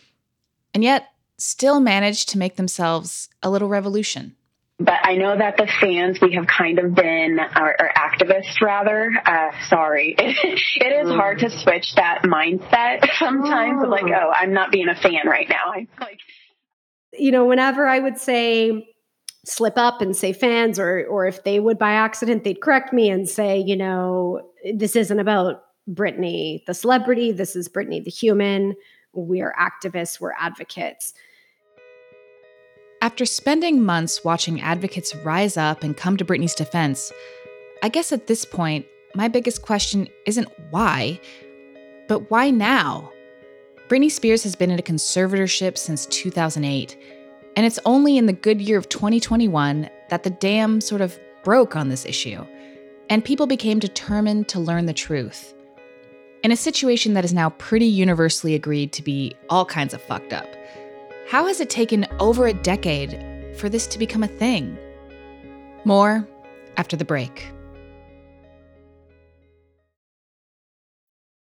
and 0.73 0.85
yet 0.85 1.09
still 1.35 1.81
managed 1.81 2.29
to 2.29 2.37
make 2.37 2.55
themselves 2.55 3.27
a 3.43 3.49
little 3.49 3.67
revolution 3.67 4.37
but 4.79 4.99
I 5.03 5.15
know 5.15 5.37
that 5.37 5.57
the 5.57 5.67
fans 5.81 6.19
we 6.21 6.33
have 6.35 6.47
kind 6.47 6.79
of 6.79 6.95
been 6.95 7.37
or, 7.39 7.75
or 7.79 7.91
activists 7.97 8.61
rather. 8.61 9.11
Uh, 9.25 9.51
sorry, 9.67 10.15
it, 10.17 10.37
it 10.77 11.05
is 11.05 11.09
hard 11.09 11.39
to 11.39 11.49
switch 11.49 11.93
that 11.95 12.23
mindset 12.23 13.09
sometimes. 13.17 13.85
Like, 13.85 14.05
oh. 14.05 14.27
oh, 14.27 14.31
I'm 14.33 14.53
not 14.53 14.71
being 14.71 14.87
a 14.87 14.95
fan 14.95 15.27
right 15.27 15.49
now. 15.49 15.73
I 15.73 15.87
like, 15.99 16.19
you 17.13 17.31
know, 17.31 17.45
whenever 17.45 17.87
I 17.87 17.99
would 17.99 18.17
say 18.17 18.87
slip 19.45 19.77
up 19.77 20.01
and 20.01 20.15
say 20.15 20.31
fans, 20.31 20.79
or 20.79 21.05
or 21.07 21.25
if 21.25 21.43
they 21.43 21.59
would 21.59 21.77
by 21.77 21.91
accident, 21.91 22.45
they'd 22.45 22.61
correct 22.61 22.93
me 22.93 23.09
and 23.09 23.27
say, 23.27 23.59
you 23.59 23.75
know, 23.75 24.49
this 24.73 24.95
isn't 24.95 25.19
about 25.19 25.63
Britney 25.89 26.65
the 26.65 26.73
celebrity. 26.73 27.33
This 27.33 27.55
is 27.55 27.67
Britney 27.67 28.01
the 28.01 28.11
human. 28.11 28.75
We're 29.11 29.53
activists. 29.59 30.21
We're 30.21 30.33
advocates. 30.39 31.13
After 33.01 33.25
spending 33.25 33.81
months 33.81 34.25
watching 34.25 34.59
advocates 34.59 35.15
rise 35.15 35.55
up 35.55 35.83
and 35.83 35.95
come 35.95 36.17
to 36.17 36.25
Britney's 36.25 36.53
defense, 36.53 37.13
I 37.81 37.87
guess 37.87 38.11
at 38.11 38.27
this 38.27 38.43
point, 38.43 38.85
my 39.15 39.29
biggest 39.29 39.61
question 39.61 40.09
isn't 40.25 40.49
why, 40.69 41.21
but 42.09 42.29
why 42.29 42.49
now? 42.49 43.09
Britney 43.87 44.11
Spears 44.11 44.43
has 44.43 44.53
been 44.53 44.69
in 44.69 44.79
a 44.79 44.83
conservatorship 44.83 45.77
since 45.77 46.07
2008, 46.07 46.97
and 47.55 47.65
it's 47.65 47.79
only 47.85 48.17
in 48.17 48.25
the 48.25 48.33
good 48.33 48.59
year 48.59 48.77
of 48.77 48.89
2021 48.89 49.89
that 50.09 50.23
the 50.23 50.29
dam 50.29 50.81
sort 50.81 50.99
of 50.99 51.17
broke 51.45 51.77
on 51.77 51.87
this 51.87 52.05
issue, 52.05 52.45
and 53.09 53.23
people 53.23 53.47
became 53.47 53.79
determined 53.79 54.49
to 54.49 54.59
learn 54.59 54.87
the 54.87 54.93
truth. 54.93 55.53
In 56.43 56.51
a 56.51 56.57
situation 56.57 57.13
that 57.13 57.25
is 57.25 57.33
now 57.33 57.51
pretty 57.51 57.85
universally 57.85 58.55
agreed 58.55 58.91
to 58.91 59.01
be 59.01 59.35
all 59.49 59.65
kinds 59.65 59.93
of 59.93 60.01
fucked 60.01 60.33
up. 60.33 60.47
How 61.29 61.45
has 61.45 61.59
it 61.59 61.69
taken 61.69 62.07
over 62.19 62.47
a 62.47 62.53
decade 62.53 63.55
for 63.55 63.69
this 63.69 63.85
to 63.85 63.99
become 63.99 64.23
a 64.23 64.27
thing? 64.27 64.75
More 65.85 66.27
after 66.75 66.97
the 66.97 67.05
break. 67.05 67.51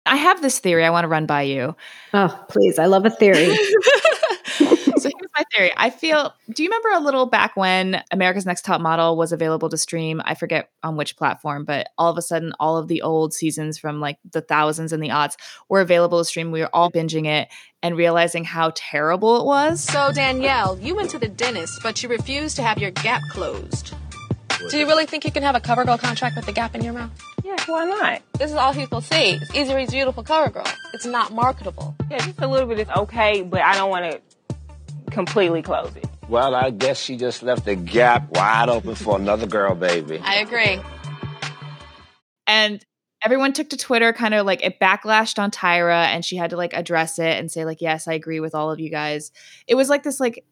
I 0.04 0.16
have 0.16 0.42
this 0.42 0.58
theory 0.58 0.84
I 0.84 0.90
want 0.90 1.04
to 1.04 1.08
run 1.08 1.24
by 1.24 1.40
you. 1.40 1.74
Oh, 2.12 2.44
please. 2.50 2.78
I 2.78 2.84
love 2.84 3.06
a 3.06 3.10
theory. 3.10 3.48
my 5.38 5.44
theory. 5.54 5.72
I 5.76 5.90
feel. 5.90 6.34
Do 6.52 6.62
you 6.62 6.68
remember 6.68 6.90
a 6.90 7.00
little 7.00 7.26
back 7.26 7.56
when 7.56 8.02
America's 8.10 8.46
Next 8.46 8.64
Top 8.64 8.80
Model 8.80 9.16
was 9.16 9.32
available 9.32 9.68
to 9.68 9.76
stream? 9.76 10.20
I 10.24 10.34
forget 10.34 10.70
on 10.82 10.96
which 10.96 11.16
platform, 11.16 11.64
but 11.64 11.88
all 11.96 12.10
of 12.10 12.18
a 12.18 12.22
sudden, 12.22 12.52
all 12.58 12.76
of 12.76 12.88
the 12.88 13.02
old 13.02 13.32
seasons 13.32 13.78
from 13.78 14.00
like 14.00 14.18
the 14.30 14.40
thousands 14.40 14.92
and 14.92 15.02
the 15.02 15.10
odds 15.10 15.36
were 15.68 15.80
available 15.80 16.18
to 16.18 16.24
stream. 16.24 16.50
We 16.50 16.60
were 16.60 16.74
all 16.74 16.90
binging 16.90 17.26
it 17.26 17.48
and 17.82 17.96
realizing 17.96 18.44
how 18.44 18.72
terrible 18.74 19.40
it 19.40 19.46
was. 19.46 19.82
So 19.82 20.10
Danielle, 20.12 20.78
you 20.80 20.94
went 20.94 21.10
to 21.10 21.18
the 21.18 21.28
dentist, 21.28 21.80
but 21.82 22.02
you 22.02 22.08
refused 22.08 22.56
to 22.56 22.62
have 22.62 22.78
your 22.78 22.90
gap 22.90 23.22
closed. 23.30 23.94
Do 24.70 24.76
you 24.76 24.86
really 24.86 25.06
think 25.06 25.24
you 25.24 25.30
can 25.30 25.44
have 25.44 25.54
a 25.54 25.60
CoverGirl 25.60 26.00
contract 26.00 26.34
with 26.34 26.46
the 26.46 26.52
gap 26.52 26.74
in 26.74 26.82
your 26.82 26.92
mouth? 26.92 27.10
Yeah, 27.44 27.56
why 27.66 27.84
not? 27.84 28.22
This 28.38 28.50
is 28.50 28.56
all 28.56 28.74
people 28.74 29.00
see. 29.00 29.38
It's 29.40 29.54
easier, 29.54 29.78
he's 29.78 29.92
beautiful 29.92 30.24
CoverGirl. 30.24 30.74
It's 30.92 31.06
not 31.06 31.32
marketable. 31.32 31.94
Yeah, 32.10 32.18
just 32.18 32.40
a 32.40 32.48
little 32.48 32.68
bit 32.68 32.80
is 32.80 32.88
okay, 32.88 33.42
but 33.42 33.60
I 33.60 33.76
don't 33.76 33.88
want 33.88 34.10
to 34.10 34.20
completely 35.10 35.62
close 35.62 35.94
it. 35.96 36.06
Well, 36.28 36.54
I 36.54 36.70
guess 36.70 37.00
she 37.00 37.16
just 37.16 37.42
left 37.42 37.64
the 37.64 37.74
gap 37.74 38.30
wide 38.36 38.68
open 38.68 38.94
for 38.94 39.16
another 39.18 39.46
girl, 39.46 39.74
baby. 39.74 40.18
I 40.22 40.36
agree. 40.36 40.80
And 42.46 42.84
everyone 43.24 43.52
took 43.52 43.70
to 43.70 43.76
Twitter, 43.76 44.12
kind 44.12 44.34
of 44.34 44.46
like 44.46 44.62
it 44.62 44.78
backlashed 44.78 45.38
on 45.38 45.50
Tyra, 45.50 46.04
and 46.04 46.24
she 46.24 46.36
had 46.36 46.50
to 46.50 46.56
like 46.56 46.72
address 46.74 47.18
it 47.18 47.38
and 47.38 47.50
say, 47.50 47.64
like, 47.64 47.80
yes, 47.80 48.06
I 48.06 48.12
agree 48.12 48.40
with 48.40 48.54
all 48.54 48.70
of 48.70 48.78
you 48.78 48.90
guys. 48.90 49.32
It 49.66 49.74
was 49.74 49.88
like 49.88 50.02
this, 50.02 50.20
like, 50.20 50.44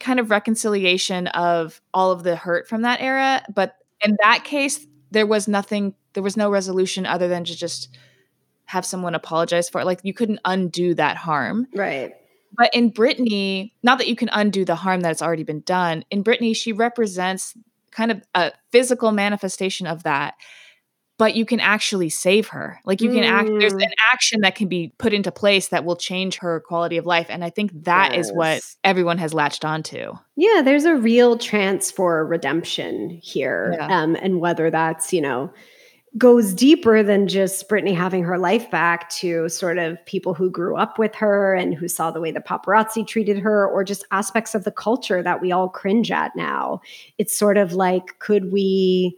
kind 0.00 0.18
of 0.18 0.30
reconciliation 0.30 1.28
of 1.28 1.80
all 1.94 2.10
of 2.10 2.22
the 2.22 2.34
hurt 2.34 2.68
from 2.68 2.82
that 2.82 3.00
era. 3.00 3.42
But 3.54 3.76
in 4.04 4.16
that 4.22 4.44
case, 4.44 4.84
there 5.10 5.26
was 5.26 5.46
nothing, 5.46 5.94
there 6.14 6.22
was 6.22 6.36
no 6.36 6.50
resolution 6.50 7.06
other 7.06 7.28
than 7.28 7.44
to 7.44 7.56
just 7.56 7.96
have 8.64 8.84
someone 8.86 9.14
apologize 9.14 9.68
for 9.68 9.80
it. 9.80 9.84
Like, 9.84 10.00
you 10.02 10.14
couldn't 10.14 10.40
undo 10.44 10.94
that 10.94 11.16
harm. 11.16 11.68
Right. 11.74 12.14
But 12.56 12.74
in 12.74 12.92
Britney, 12.92 13.72
not 13.82 13.98
that 13.98 14.08
you 14.08 14.16
can 14.16 14.28
undo 14.32 14.64
the 14.64 14.74
harm 14.74 15.00
that's 15.00 15.22
already 15.22 15.44
been 15.44 15.60
done, 15.62 16.04
in 16.10 16.22
Britney, 16.22 16.54
she 16.54 16.72
represents 16.72 17.54
kind 17.90 18.10
of 18.10 18.22
a 18.34 18.52
physical 18.70 19.12
manifestation 19.12 19.86
of 19.86 20.02
that. 20.02 20.34
But 21.18 21.36
you 21.36 21.44
can 21.44 21.60
actually 21.60 22.08
save 22.08 22.48
her. 22.48 22.80
Like 22.84 23.00
you 23.00 23.10
can 23.10 23.22
act, 23.22 23.48
there's 23.60 23.74
Mm. 23.74 23.84
an 23.84 23.92
action 24.12 24.40
that 24.40 24.56
can 24.56 24.66
be 24.66 24.92
put 24.98 25.12
into 25.12 25.30
place 25.30 25.68
that 25.68 25.84
will 25.84 25.94
change 25.94 26.38
her 26.38 26.60
quality 26.60 26.96
of 26.96 27.06
life. 27.06 27.26
And 27.28 27.44
I 27.44 27.50
think 27.50 27.70
that 27.84 28.14
is 28.14 28.32
what 28.32 28.60
everyone 28.82 29.18
has 29.18 29.32
latched 29.32 29.64
onto. 29.64 30.14
Yeah, 30.36 30.62
there's 30.64 30.84
a 30.84 30.96
real 30.96 31.38
chance 31.38 31.92
for 31.92 32.26
redemption 32.26 33.20
here. 33.22 33.74
Yeah. 33.78 34.02
Um, 34.02 34.16
and 34.16 34.40
whether 34.40 34.68
that's, 34.70 35.12
you 35.12 35.20
know, 35.20 35.52
goes 36.18 36.52
deeper 36.52 37.02
than 37.02 37.26
just 37.26 37.68
Britney 37.68 37.94
having 37.94 38.22
her 38.22 38.38
life 38.38 38.70
back 38.70 39.08
to 39.08 39.48
sort 39.48 39.78
of 39.78 40.04
people 40.04 40.34
who 40.34 40.50
grew 40.50 40.76
up 40.76 40.98
with 40.98 41.14
her 41.14 41.54
and 41.54 41.74
who 41.74 41.88
saw 41.88 42.10
the 42.10 42.20
way 42.20 42.30
the 42.30 42.40
paparazzi 42.40 43.06
treated 43.06 43.38
her, 43.38 43.66
or 43.66 43.82
just 43.82 44.04
aspects 44.10 44.54
of 44.54 44.64
the 44.64 44.70
culture 44.70 45.22
that 45.22 45.40
we 45.40 45.52
all 45.52 45.68
cringe 45.68 46.10
at 46.10 46.36
now. 46.36 46.80
It's 47.16 47.36
sort 47.36 47.56
of 47.56 47.72
like, 47.72 48.18
could 48.18 48.52
we, 48.52 49.16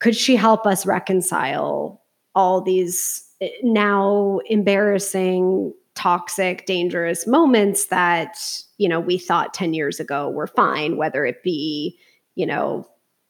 could 0.00 0.14
she 0.14 0.36
help 0.36 0.66
us 0.66 0.84
reconcile 0.84 2.02
all 2.34 2.60
these 2.60 3.26
eh, 3.40 3.48
now 3.62 4.40
embarrassing 4.50 5.72
toxic, 5.94 6.66
dangerous 6.66 7.26
moments 7.26 7.86
that, 7.86 8.38
you 8.76 8.88
know, 8.88 9.00
we 9.00 9.18
thought 9.18 9.54
10 9.54 9.74
years 9.74 9.98
ago 9.98 10.28
were 10.28 10.46
fine, 10.46 10.96
whether 10.96 11.24
it 11.24 11.42
be, 11.42 11.98
you 12.36 12.46
know, 12.46 12.86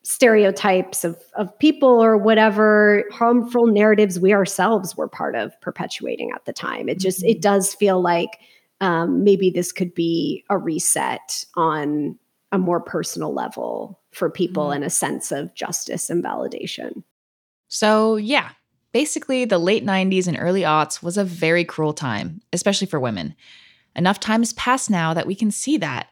stereotypes 0.08 1.04
of, 1.04 1.22
of 1.34 1.56
people 1.58 2.02
or 2.02 2.16
whatever 2.16 3.04
harmful 3.12 3.66
narratives 3.66 4.18
we 4.18 4.32
ourselves 4.32 4.96
were 4.96 5.06
part 5.06 5.36
of 5.36 5.52
perpetuating 5.60 6.30
at 6.34 6.42
the 6.46 6.52
time. 6.52 6.88
It 6.88 6.98
just, 6.98 7.22
it 7.24 7.42
does 7.42 7.74
feel 7.74 8.00
like 8.00 8.38
um, 8.80 9.22
maybe 9.22 9.50
this 9.50 9.70
could 9.70 9.94
be 9.94 10.46
a 10.48 10.56
reset 10.56 11.44
on 11.56 12.18
a 12.52 12.56
more 12.56 12.80
personal 12.80 13.34
level 13.34 14.00
for 14.10 14.30
people 14.30 14.70
and 14.70 14.82
a 14.82 14.88
sense 14.88 15.30
of 15.30 15.54
justice 15.54 16.08
and 16.08 16.24
validation. 16.24 17.02
So, 17.68 18.16
yeah, 18.16 18.52
basically, 18.92 19.44
the 19.44 19.58
late 19.58 19.84
90s 19.84 20.26
and 20.26 20.38
early 20.40 20.62
aughts 20.62 21.02
was 21.02 21.18
a 21.18 21.24
very 21.24 21.66
cruel 21.66 21.92
time, 21.92 22.40
especially 22.54 22.86
for 22.86 22.98
women. 22.98 23.34
Enough 23.94 24.20
time 24.20 24.40
has 24.40 24.54
passed 24.54 24.88
now 24.88 25.12
that 25.12 25.26
we 25.26 25.34
can 25.34 25.50
see 25.50 25.76
that, 25.76 26.08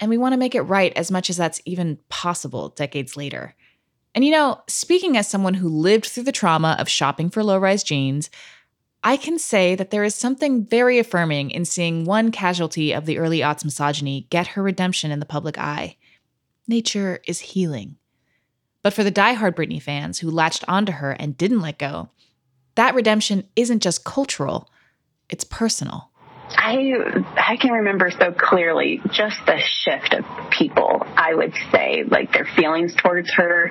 and 0.00 0.10
we 0.10 0.18
want 0.18 0.32
to 0.32 0.38
make 0.38 0.54
it 0.54 0.62
right 0.62 0.92
as 0.96 1.10
much 1.10 1.30
as 1.30 1.36
that's 1.36 1.60
even 1.64 1.98
possible 2.08 2.70
decades 2.70 3.16
later. 3.16 3.54
And 4.14 4.24
you 4.24 4.30
know, 4.30 4.60
speaking 4.68 5.16
as 5.16 5.28
someone 5.28 5.54
who 5.54 5.68
lived 5.68 6.06
through 6.06 6.24
the 6.24 6.32
trauma 6.32 6.76
of 6.78 6.88
shopping 6.88 7.30
for 7.30 7.42
low 7.42 7.58
rise 7.58 7.82
jeans, 7.82 8.30
I 9.02 9.16
can 9.16 9.38
say 9.38 9.74
that 9.74 9.90
there 9.90 10.04
is 10.04 10.14
something 10.14 10.64
very 10.64 10.98
affirming 10.98 11.50
in 11.50 11.64
seeing 11.64 12.04
one 12.04 12.30
casualty 12.30 12.92
of 12.92 13.04
the 13.04 13.18
early 13.18 13.40
aughts 13.40 13.64
misogyny 13.64 14.26
get 14.30 14.48
her 14.48 14.62
redemption 14.62 15.10
in 15.10 15.20
the 15.20 15.26
public 15.26 15.58
eye. 15.58 15.96
Nature 16.66 17.20
is 17.26 17.40
healing. 17.40 17.96
But 18.82 18.94
for 18.94 19.04
the 19.04 19.12
diehard 19.12 19.54
Britney 19.56 19.82
fans 19.82 20.18
who 20.18 20.30
latched 20.30 20.64
onto 20.68 20.92
her 20.92 21.12
and 21.12 21.36
didn't 21.36 21.60
let 21.60 21.78
go, 21.78 22.10
that 22.76 22.94
redemption 22.94 23.48
isn't 23.56 23.82
just 23.82 24.04
cultural, 24.04 24.70
it's 25.28 25.44
personal. 25.44 26.10
I 26.56 26.94
I 27.36 27.56
can 27.56 27.72
remember 27.72 28.10
so 28.10 28.32
clearly 28.32 29.00
just 29.10 29.36
the 29.46 29.58
shift 29.58 30.14
of 30.14 30.24
people. 30.50 31.02
I 31.16 31.34
would 31.34 31.54
say 31.72 32.04
like 32.06 32.32
their 32.32 32.46
feelings 32.56 32.94
towards 32.94 33.32
her. 33.34 33.70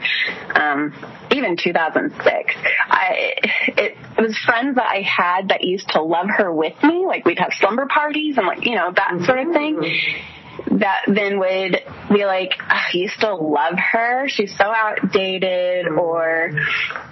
Um, 0.53 0.93
even 1.31 1.57
2006, 1.57 2.55
I 2.89 3.33
it, 3.67 3.97
it 4.17 4.21
was 4.21 4.37
friends 4.37 4.75
that 4.75 4.89
I 4.89 5.01
had 5.01 5.49
that 5.49 5.63
used 5.63 5.89
to 5.89 6.01
love 6.01 6.27
her 6.37 6.53
with 6.53 6.81
me. 6.83 7.05
Like 7.05 7.25
we'd 7.25 7.39
have 7.39 7.53
slumber 7.53 7.87
parties 7.87 8.37
and 8.37 8.47
like 8.47 8.65
you 8.65 8.75
know 8.75 8.91
that 8.93 9.25
sort 9.25 9.39
of 9.39 9.53
thing 9.53 9.81
that 10.79 11.03
then 11.07 11.39
would 11.39 11.79
be 12.11 12.25
like, 12.25 12.53
oh, 12.59 12.75
you 12.93 13.07
still 13.09 13.51
love 13.51 13.75
her? 13.77 14.27
She's 14.27 14.55
so 14.57 14.65
outdated, 14.65 15.87
or 15.87 16.51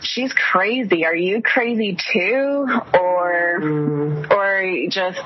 she's 0.01 0.33
crazy. 0.33 1.05
Are 1.05 1.15
you 1.15 1.41
crazy 1.41 1.95
too? 2.13 2.67
Or, 2.93 4.27
or 4.31 4.86
just, 4.89 5.19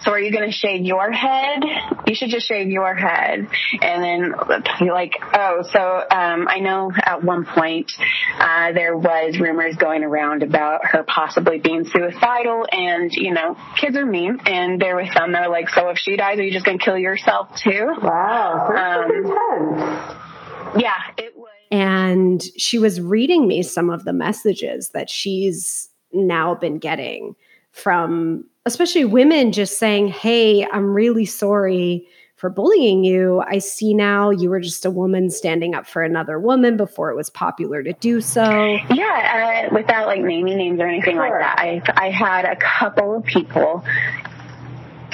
so 0.00 0.10
are 0.12 0.20
you 0.20 0.32
going 0.32 0.50
to 0.50 0.56
shave 0.56 0.84
your 0.84 1.10
head? 1.10 1.62
You 2.06 2.14
should 2.14 2.30
just 2.30 2.46
shave 2.46 2.68
your 2.68 2.94
head. 2.94 3.46
And 3.80 4.02
then 4.02 4.34
you're 4.80 4.94
like, 4.94 5.14
oh, 5.34 5.62
so, 5.72 5.80
um, 5.80 6.48
I 6.48 6.60
know 6.60 6.92
at 6.94 7.22
one 7.22 7.44
point, 7.44 7.92
uh, 8.38 8.72
there 8.72 8.96
was 8.96 9.38
rumors 9.40 9.76
going 9.76 10.04
around 10.04 10.42
about 10.42 10.84
her 10.84 11.02
possibly 11.04 11.58
being 11.58 11.84
suicidal 11.84 12.66
and, 12.70 13.10
you 13.12 13.32
know, 13.32 13.56
kids 13.80 13.96
are 13.96 14.06
mean 14.06 14.38
and 14.46 14.80
there 14.80 14.96
was 14.96 15.08
some 15.16 15.32
that 15.32 15.48
were 15.48 15.52
like, 15.52 15.68
so 15.68 15.88
if 15.88 15.98
she 15.98 16.16
dies, 16.16 16.38
are 16.38 16.42
you 16.42 16.52
just 16.52 16.64
going 16.64 16.78
to 16.78 16.84
kill 16.84 16.98
yourself 16.98 17.51
too. 17.56 17.94
Wow. 18.02 18.68
Um, 18.68 20.80
yeah, 20.80 21.02
it 21.18 21.36
was. 21.36 21.48
And 21.70 22.42
she 22.56 22.78
was 22.78 23.00
reading 23.00 23.46
me 23.46 23.62
some 23.62 23.90
of 23.90 24.04
the 24.04 24.12
messages 24.12 24.90
that 24.90 25.08
she's 25.08 25.88
now 26.12 26.54
been 26.54 26.78
getting 26.78 27.34
from 27.70 28.44
especially 28.66 29.04
women 29.04 29.52
just 29.52 29.78
saying, 29.78 30.08
Hey, 30.08 30.66
I'm 30.66 30.92
really 30.92 31.24
sorry 31.24 32.06
for 32.36 32.50
bullying 32.50 33.04
you. 33.04 33.40
I 33.46 33.58
see 33.58 33.94
now 33.94 34.30
you 34.30 34.50
were 34.50 34.58
just 34.58 34.84
a 34.84 34.90
woman 34.90 35.30
standing 35.30 35.76
up 35.76 35.86
for 35.86 36.02
another 36.02 36.40
woman 36.40 36.76
before 36.76 37.10
it 37.10 37.16
was 37.16 37.30
popular 37.30 37.84
to 37.84 37.92
do 37.94 38.20
so. 38.20 38.78
Yeah, 38.90 39.68
uh, 39.70 39.74
without 39.74 40.08
like 40.08 40.22
naming 40.22 40.58
names 40.58 40.80
or 40.80 40.88
anything 40.88 41.14
sure. 41.14 41.30
like 41.30 41.40
that. 41.40 41.58
I 41.58 41.80
I 41.96 42.10
had 42.10 42.44
a 42.44 42.56
couple 42.56 43.16
of 43.16 43.24
people 43.24 43.84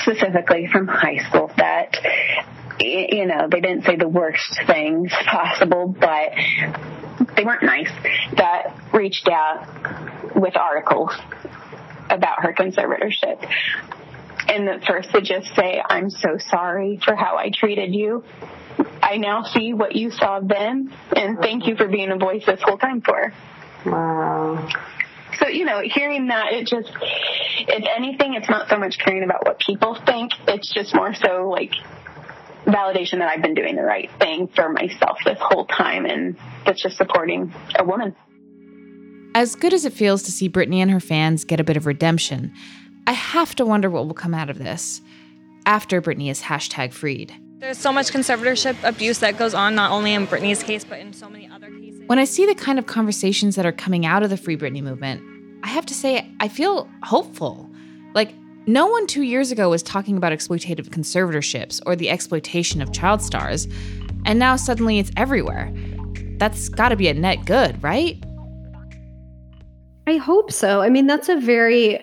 specifically 0.03 0.69
from 0.71 0.87
high 0.87 1.19
school 1.29 1.51
that 1.57 1.97
you 2.81 3.27
know 3.27 3.49
they 3.51 3.61
didn't 3.61 3.85
say 3.85 3.97
the 3.97 4.09
worst 4.09 4.61
things 4.67 5.13
possible 5.27 5.89
but 5.89 6.33
they 7.37 7.45
weren't 7.45 7.63
nice. 7.63 7.91
That 8.37 8.75
reached 8.93 9.29
out 9.29 10.35
with 10.35 10.57
articles 10.57 11.13
about 12.11 12.43
her 12.43 12.53
conservatorship. 12.53 13.49
And 14.49 14.83
first 14.85 15.11
to 15.11 15.21
just 15.21 15.55
say 15.55 15.83
i'm 15.89 16.11
so 16.11 16.39
sorry 16.39 16.99
for 17.05 17.15
how 17.15 17.37
i 17.37 17.51
treated 17.55 17.95
you. 17.95 18.25
I 19.03 19.17
now 19.19 19.43
see 19.43 19.75
what 19.75 19.95
you 19.95 20.11
saw 20.11 20.41
then 20.41 20.93
and 21.15 21.39
thank 21.39 21.67
you 21.67 21.77
for 21.77 21.87
being 21.89 22.11
a 22.11 22.17
voice 22.17 22.45
this 22.47 22.61
whole 22.63 22.79
time 22.79 23.03
for. 23.03 23.33
Wow 23.85 24.69
so, 25.41 25.49
you 25.49 25.65
know, 25.65 25.81
hearing 25.85 26.29
that, 26.29 26.53
it 26.53 26.67
just, 26.67 26.91
if 27.61 27.85
anything, 27.97 28.35
it's 28.35 28.49
not 28.49 28.69
so 28.69 28.79
much 28.79 28.99
caring 28.99 29.23
about 29.23 29.47
what 29.47 29.59
people 29.61 29.95
think. 30.07 30.33
It's 30.47 30.73
just 30.73 30.95
more 30.95 31.15
so 31.15 31.49
like 31.49 31.73
validation 32.67 33.19
that 33.19 33.29
I've 33.29 33.43
been 33.43 33.55
doing 33.55 33.77
the 33.77 33.83
right 33.83 34.11
thing 34.19 34.49
for 34.49 34.69
myself 34.69 35.19
this 35.25 35.39
whole 35.41 35.67
time. 35.67 36.07
And 36.07 36.37
that's 36.67 36.83
just 36.83 36.97
supporting 36.97 37.53
a 37.79 37.85
woman. 37.85 38.15
As 39.35 39.55
good 39.55 39.73
as 39.73 39.85
it 39.85 39.93
feels 39.93 40.23
to 40.25 40.33
see 40.33 40.49
Britney 40.49 40.79
and 40.79 40.91
her 40.91 41.01
fans 41.01 41.45
get 41.45 41.61
a 41.61 41.65
bit 41.65 41.77
of 41.77 41.87
redemption, 41.87 42.53
I 43.07 43.13
have 43.13 43.55
to 43.57 43.65
wonder 43.65 43.89
what 43.89 44.07
will 44.07 44.15
come 44.15 44.35
out 44.35 44.51
of 44.51 44.59
this 44.59 45.01
after 45.67 46.03
Britney 46.03 46.31
is 46.31 46.43
hashtag 46.43 46.93
freed. 46.93 47.35
There's 47.59 47.79
so 47.79 47.93
much 47.93 48.11
conservatorship 48.11 48.77
abuse 48.85 49.19
that 49.19 49.37
goes 49.37 49.53
on, 49.53 49.75
not 49.75 49.91
only 49.91 50.15
in 50.15 50.27
Britney's 50.27 50.63
case, 50.63 50.85
but 50.85 51.01
in 51.01 51.13
so 51.13 51.29
many 51.29 51.49
other 51.49 51.71
cases. 51.71 51.88
When 52.09 52.19
I 52.19 52.25
see 52.25 52.47
the 52.47 52.55
kind 52.55 52.79
of 52.79 52.87
conversations 52.87 53.55
that 53.57 53.67
are 53.67 53.73
coming 53.73 54.07
out 54.07 54.23
of 54.23 54.31
the 54.31 54.39
Free 54.39 54.57
Britney 54.57 54.83
movement, 54.83 55.23
I 55.63 55.69
have 55.69 55.85
to 55.85 55.93
say, 55.93 56.27
I 56.41 56.49
feel 56.49 56.89
hopeful. 57.03 57.69
Like, 58.15 58.33
no 58.67 58.87
one 58.87 59.07
two 59.07 59.21
years 59.21 59.51
ago 59.51 59.69
was 59.69 59.83
talking 59.83 60.17
about 60.17 60.33
exploitative 60.33 60.89
conservatorships 60.89 61.83
or 61.85 61.95
the 61.95 62.09
exploitation 62.09 62.81
of 62.81 62.95
child 62.95 63.21
stars, 63.21 63.69
and 64.25 64.39
now 64.39 64.57
suddenly 64.57 64.99
it's 64.99 65.11
everywhere. 65.19 65.71
That's 66.39 66.71
gotta 66.71 66.97
be 66.97 67.09
a 67.09 67.15
net 67.15 67.45
good, 67.45 67.83
right? 67.83 68.17
I 70.07 70.17
hope 70.17 70.51
so. 70.51 70.81
I 70.81 70.89
mean, 70.89 71.07
that's 71.07 71.29
a 71.29 71.37
very 71.37 72.03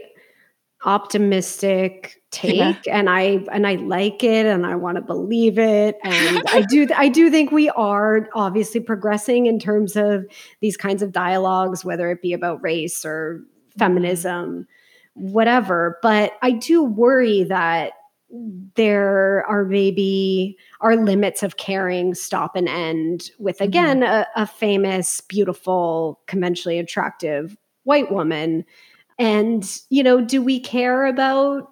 optimistic 0.86 2.22
take 2.30 2.56
yeah. 2.56 2.76
and 2.92 3.10
i 3.10 3.44
and 3.52 3.66
i 3.66 3.74
like 3.76 4.24
it 4.24 4.46
and 4.46 4.66
i 4.66 4.76
want 4.76 4.98
to 4.98 5.02
believe 5.02 5.58
it 5.58 5.98
and 6.04 6.44
i 6.50 6.62
do 6.62 6.88
i 6.96 7.10
do 7.10 7.32
think 7.32 7.52
we 7.52 7.70
are 7.72 8.30
obviously 8.36 8.80
progressing 8.80 9.48
in 9.48 9.58
terms 9.58 9.96
of 9.96 10.26
these 10.62 10.78
kinds 10.78 11.02
of 11.02 11.12
dialogues 11.12 11.84
whether 11.84 12.12
it 12.12 12.22
be 12.22 12.34
about 12.34 12.62
race 12.62 13.04
or 13.04 13.44
feminism 13.80 14.68
whatever 15.16 15.98
but 16.04 16.34
i 16.44 16.52
do 16.52 16.84
worry 16.84 17.44
that 17.44 17.94
there 18.76 19.44
are 19.48 19.64
maybe 19.64 20.58
our 20.82 20.96
limits 20.96 21.42
of 21.42 21.58
caring 21.58 22.14
stop 22.14 22.56
and 22.56 22.70
end 22.70 23.32
with 23.40 23.60
again 23.60 24.02
mm-hmm. 24.02 24.24
a, 24.36 24.44
a 24.44 24.46
famous 24.46 25.22
beautiful 25.22 26.20
conventionally 26.28 26.78
attractive 26.78 27.58
white 27.84 28.12
woman 28.12 28.66
and, 29.18 29.66
you 29.90 30.04
know, 30.04 30.22
do 30.22 30.42
we 30.42 30.60
care 30.60 31.06
about 31.06 31.70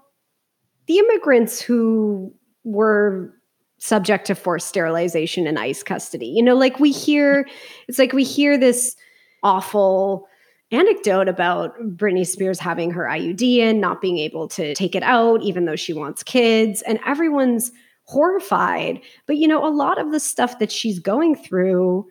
the 0.87 0.99
immigrants 0.99 1.61
who 1.61 2.33
were 2.63 3.33
subject 3.79 4.27
to 4.27 4.35
forced 4.35 4.67
sterilization 4.67 5.45
and 5.47 5.59
ICE 5.59 5.83
custody? 5.83 6.27
You 6.27 6.43
know, 6.43 6.55
like 6.55 6.79
we 6.79 6.91
hear, 6.91 7.47
it's 7.87 7.99
like 7.99 8.13
we 8.13 8.23
hear 8.23 8.57
this 8.57 8.95
awful 9.43 10.27
anecdote 10.71 11.27
about 11.27 11.77
Britney 11.95 12.25
Spears 12.25 12.59
having 12.59 12.91
her 12.91 13.03
IUD 13.03 13.41
in, 13.41 13.79
not 13.79 14.01
being 14.01 14.17
able 14.17 14.47
to 14.49 14.73
take 14.73 14.95
it 14.95 15.03
out, 15.03 15.41
even 15.43 15.65
though 15.65 15.75
she 15.75 15.93
wants 15.93 16.23
kids. 16.23 16.81
And 16.83 16.99
everyone's 17.05 17.71
horrified. 18.05 19.01
But, 19.27 19.37
you 19.37 19.47
know, 19.47 19.65
a 19.65 19.69
lot 19.69 19.99
of 19.99 20.11
the 20.11 20.19
stuff 20.19 20.59
that 20.59 20.71
she's 20.71 20.99
going 20.99 21.35
through 21.35 22.07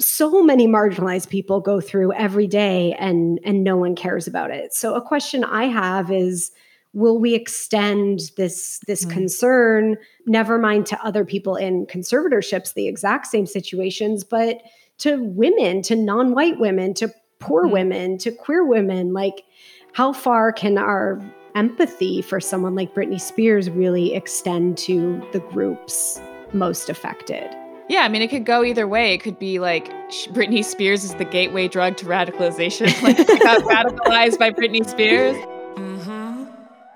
so 0.00 0.42
many 0.42 0.66
marginalized 0.66 1.28
people 1.28 1.60
go 1.60 1.80
through 1.80 2.12
every 2.14 2.46
day 2.46 2.94
and 2.98 3.38
and 3.44 3.62
no 3.62 3.76
one 3.76 3.94
cares 3.94 4.26
about 4.26 4.50
it 4.50 4.72
so 4.72 4.94
a 4.94 5.02
question 5.02 5.44
i 5.44 5.64
have 5.64 6.10
is 6.10 6.50
will 6.92 7.18
we 7.18 7.34
extend 7.34 8.20
this 8.36 8.80
this 8.86 9.04
mm. 9.04 9.10
concern 9.10 9.96
never 10.26 10.58
mind 10.58 10.86
to 10.86 11.04
other 11.04 11.24
people 11.24 11.54
in 11.54 11.86
conservatorships 11.86 12.74
the 12.74 12.88
exact 12.88 13.26
same 13.26 13.46
situations 13.46 14.24
but 14.24 14.62
to 14.98 15.22
women 15.22 15.82
to 15.82 15.94
non-white 15.94 16.58
women 16.58 16.94
to 16.94 17.12
poor 17.38 17.66
mm. 17.66 17.72
women 17.72 18.18
to 18.18 18.32
queer 18.32 18.64
women 18.64 19.12
like 19.12 19.44
how 19.92 20.12
far 20.12 20.52
can 20.52 20.78
our 20.78 21.20
empathy 21.56 22.22
for 22.22 22.38
someone 22.38 22.76
like 22.76 22.94
Britney 22.94 23.20
Spears 23.20 23.68
really 23.68 24.14
extend 24.14 24.78
to 24.78 25.20
the 25.32 25.40
groups 25.40 26.20
most 26.52 26.88
affected 26.88 27.52
yeah, 27.90 28.02
I 28.02 28.08
mean, 28.08 28.22
it 28.22 28.28
could 28.30 28.46
go 28.46 28.62
either 28.62 28.86
way. 28.86 29.14
It 29.14 29.18
could 29.20 29.36
be 29.36 29.58
like 29.58 29.88
Britney 30.28 30.64
Spears 30.64 31.02
is 31.02 31.16
the 31.16 31.24
gateway 31.24 31.66
drug 31.66 31.96
to 31.96 32.06
radicalization. 32.06 32.86
Like, 33.02 33.18
I 33.18 33.38
got 33.38 33.62
radicalized 33.62 34.38
by 34.38 34.52
Britney 34.52 34.88
Spears. 34.88 35.36
Mm-hmm. 35.74 36.44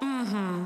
Mm-hmm. 0.03 0.65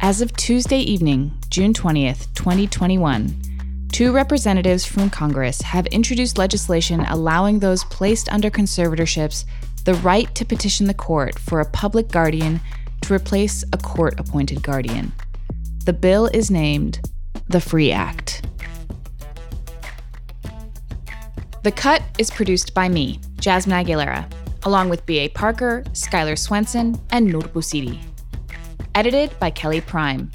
As 0.00 0.20
of 0.20 0.36
Tuesday 0.36 0.80
evening, 0.80 1.32
June 1.48 1.72
20th, 1.72 2.26
2021, 2.34 3.88
two 3.90 4.12
representatives 4.12 4.84
from 4.84 5.08
Congress 5.08 5.62
have 5.62 5.86
introduced 5.86 6.36
legislation 6.36 7.00
allowing 7.08 7.60
those 7.60 7.84
placed 7.84 8.30
under 8.30 8.50
conservatorships 8.50 9.46
the 9.84 9.94
right 9.94 10.34
to 10.34 10.44
petition 10.44 10.88
the 10.88 10.92
court 10.94 11.38
for 11.38 11.60
a 11.60 11.70
public 11.70 12.08
guardian 12.08 12.60
to 13.00 13.14
replace 13.14 13.64
a 13.72 13.78
court 13.78 14.20
appointed 14.20 14.62
guardian. 14.62 15.10
The 15.86 15.94
bill 15.94 16.26
is 16.26 16.50
named 16.50 17.00
the 17.48 17.60
Free 17.60 17.92
Act. 17.92 18.44
The 21.62 21.72
Cut 21.72 22.02
is 22.18 22.30
produced 22.30 22.74
by 22.74 22.88
me, 22.88 23.18
Jazmín 23.36 23.84
Aguilera, 23.84 24.30
along 24.64 24.88
with 24.88 25.04
B.A. 25.06 25.28
Parker, 25.28 25.82
Skylar 25.92 26.38
Swenson, 26.38 27.00
and 27.10 27.26
Nur 27.26 27.42
Busiri. 27.42 28.00
Edited 28.94 29.36
by 29.38 29.50
Kelly 29.50 29.80
Prime. 29.80 30.30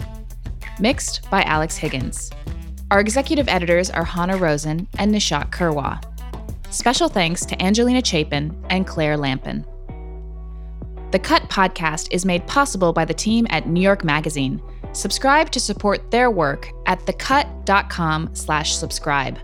Mixed 0.80 1.30
by 1.30 1.44
Alex 1.44 1.76
Higgins. 1.78 2.32
Our 2.92 3.00
executive 3.00 3.48
editors 3.48 3.90
are 3.90 4.04
Hanna 4.04 4.38
Rosin 4.38 4.88
and 4.98 5.14
Nishat 5.14 5.52
Kurwa. 5.52 6.04
Special 6.74 7.10
thanks 7.10 7.46
to 7.46 7.62
Angelina 7.62 8.04
Chapin 8.04 8.56
and 8.70 8.88
Claire 8.88 9.18
Lampen. 9.18 9.66
The 11.12 11.20
Cut 11.20 11.44
podcast 11.50 12.08
is 12.12 12.26
made 12.26 12.48
possible 12.48 12.94
by 12.94 13.04
the 13.04 13.14
team 13.14 13.46
at 13.50 13.68
New 13.68 13.82
York 13.82 14.06
Magazine. 14.06 14.62
Subscribe 14.94 15.52
to 15.52 15.60
support 15.60 16.12
their 16.12 16.30
work 16.30 16.70
at 16.86 17.00
thecut.com 17.02 18.30
slash 18.34 18.76
subscribe. 18.76 19.38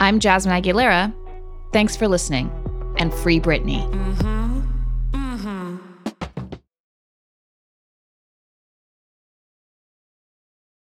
I'm 0.00 0.20
Jazmín 0.20 0.62
Aguilera. 0.62 1.14
Thanks 1.72 1.96
for 1.96 2.06
listening, 2.08 2.50
and 2.98 3.12
free 3.12 3.40
Britney. 3.40 3.88
Mm-hmm. 3.90 4.77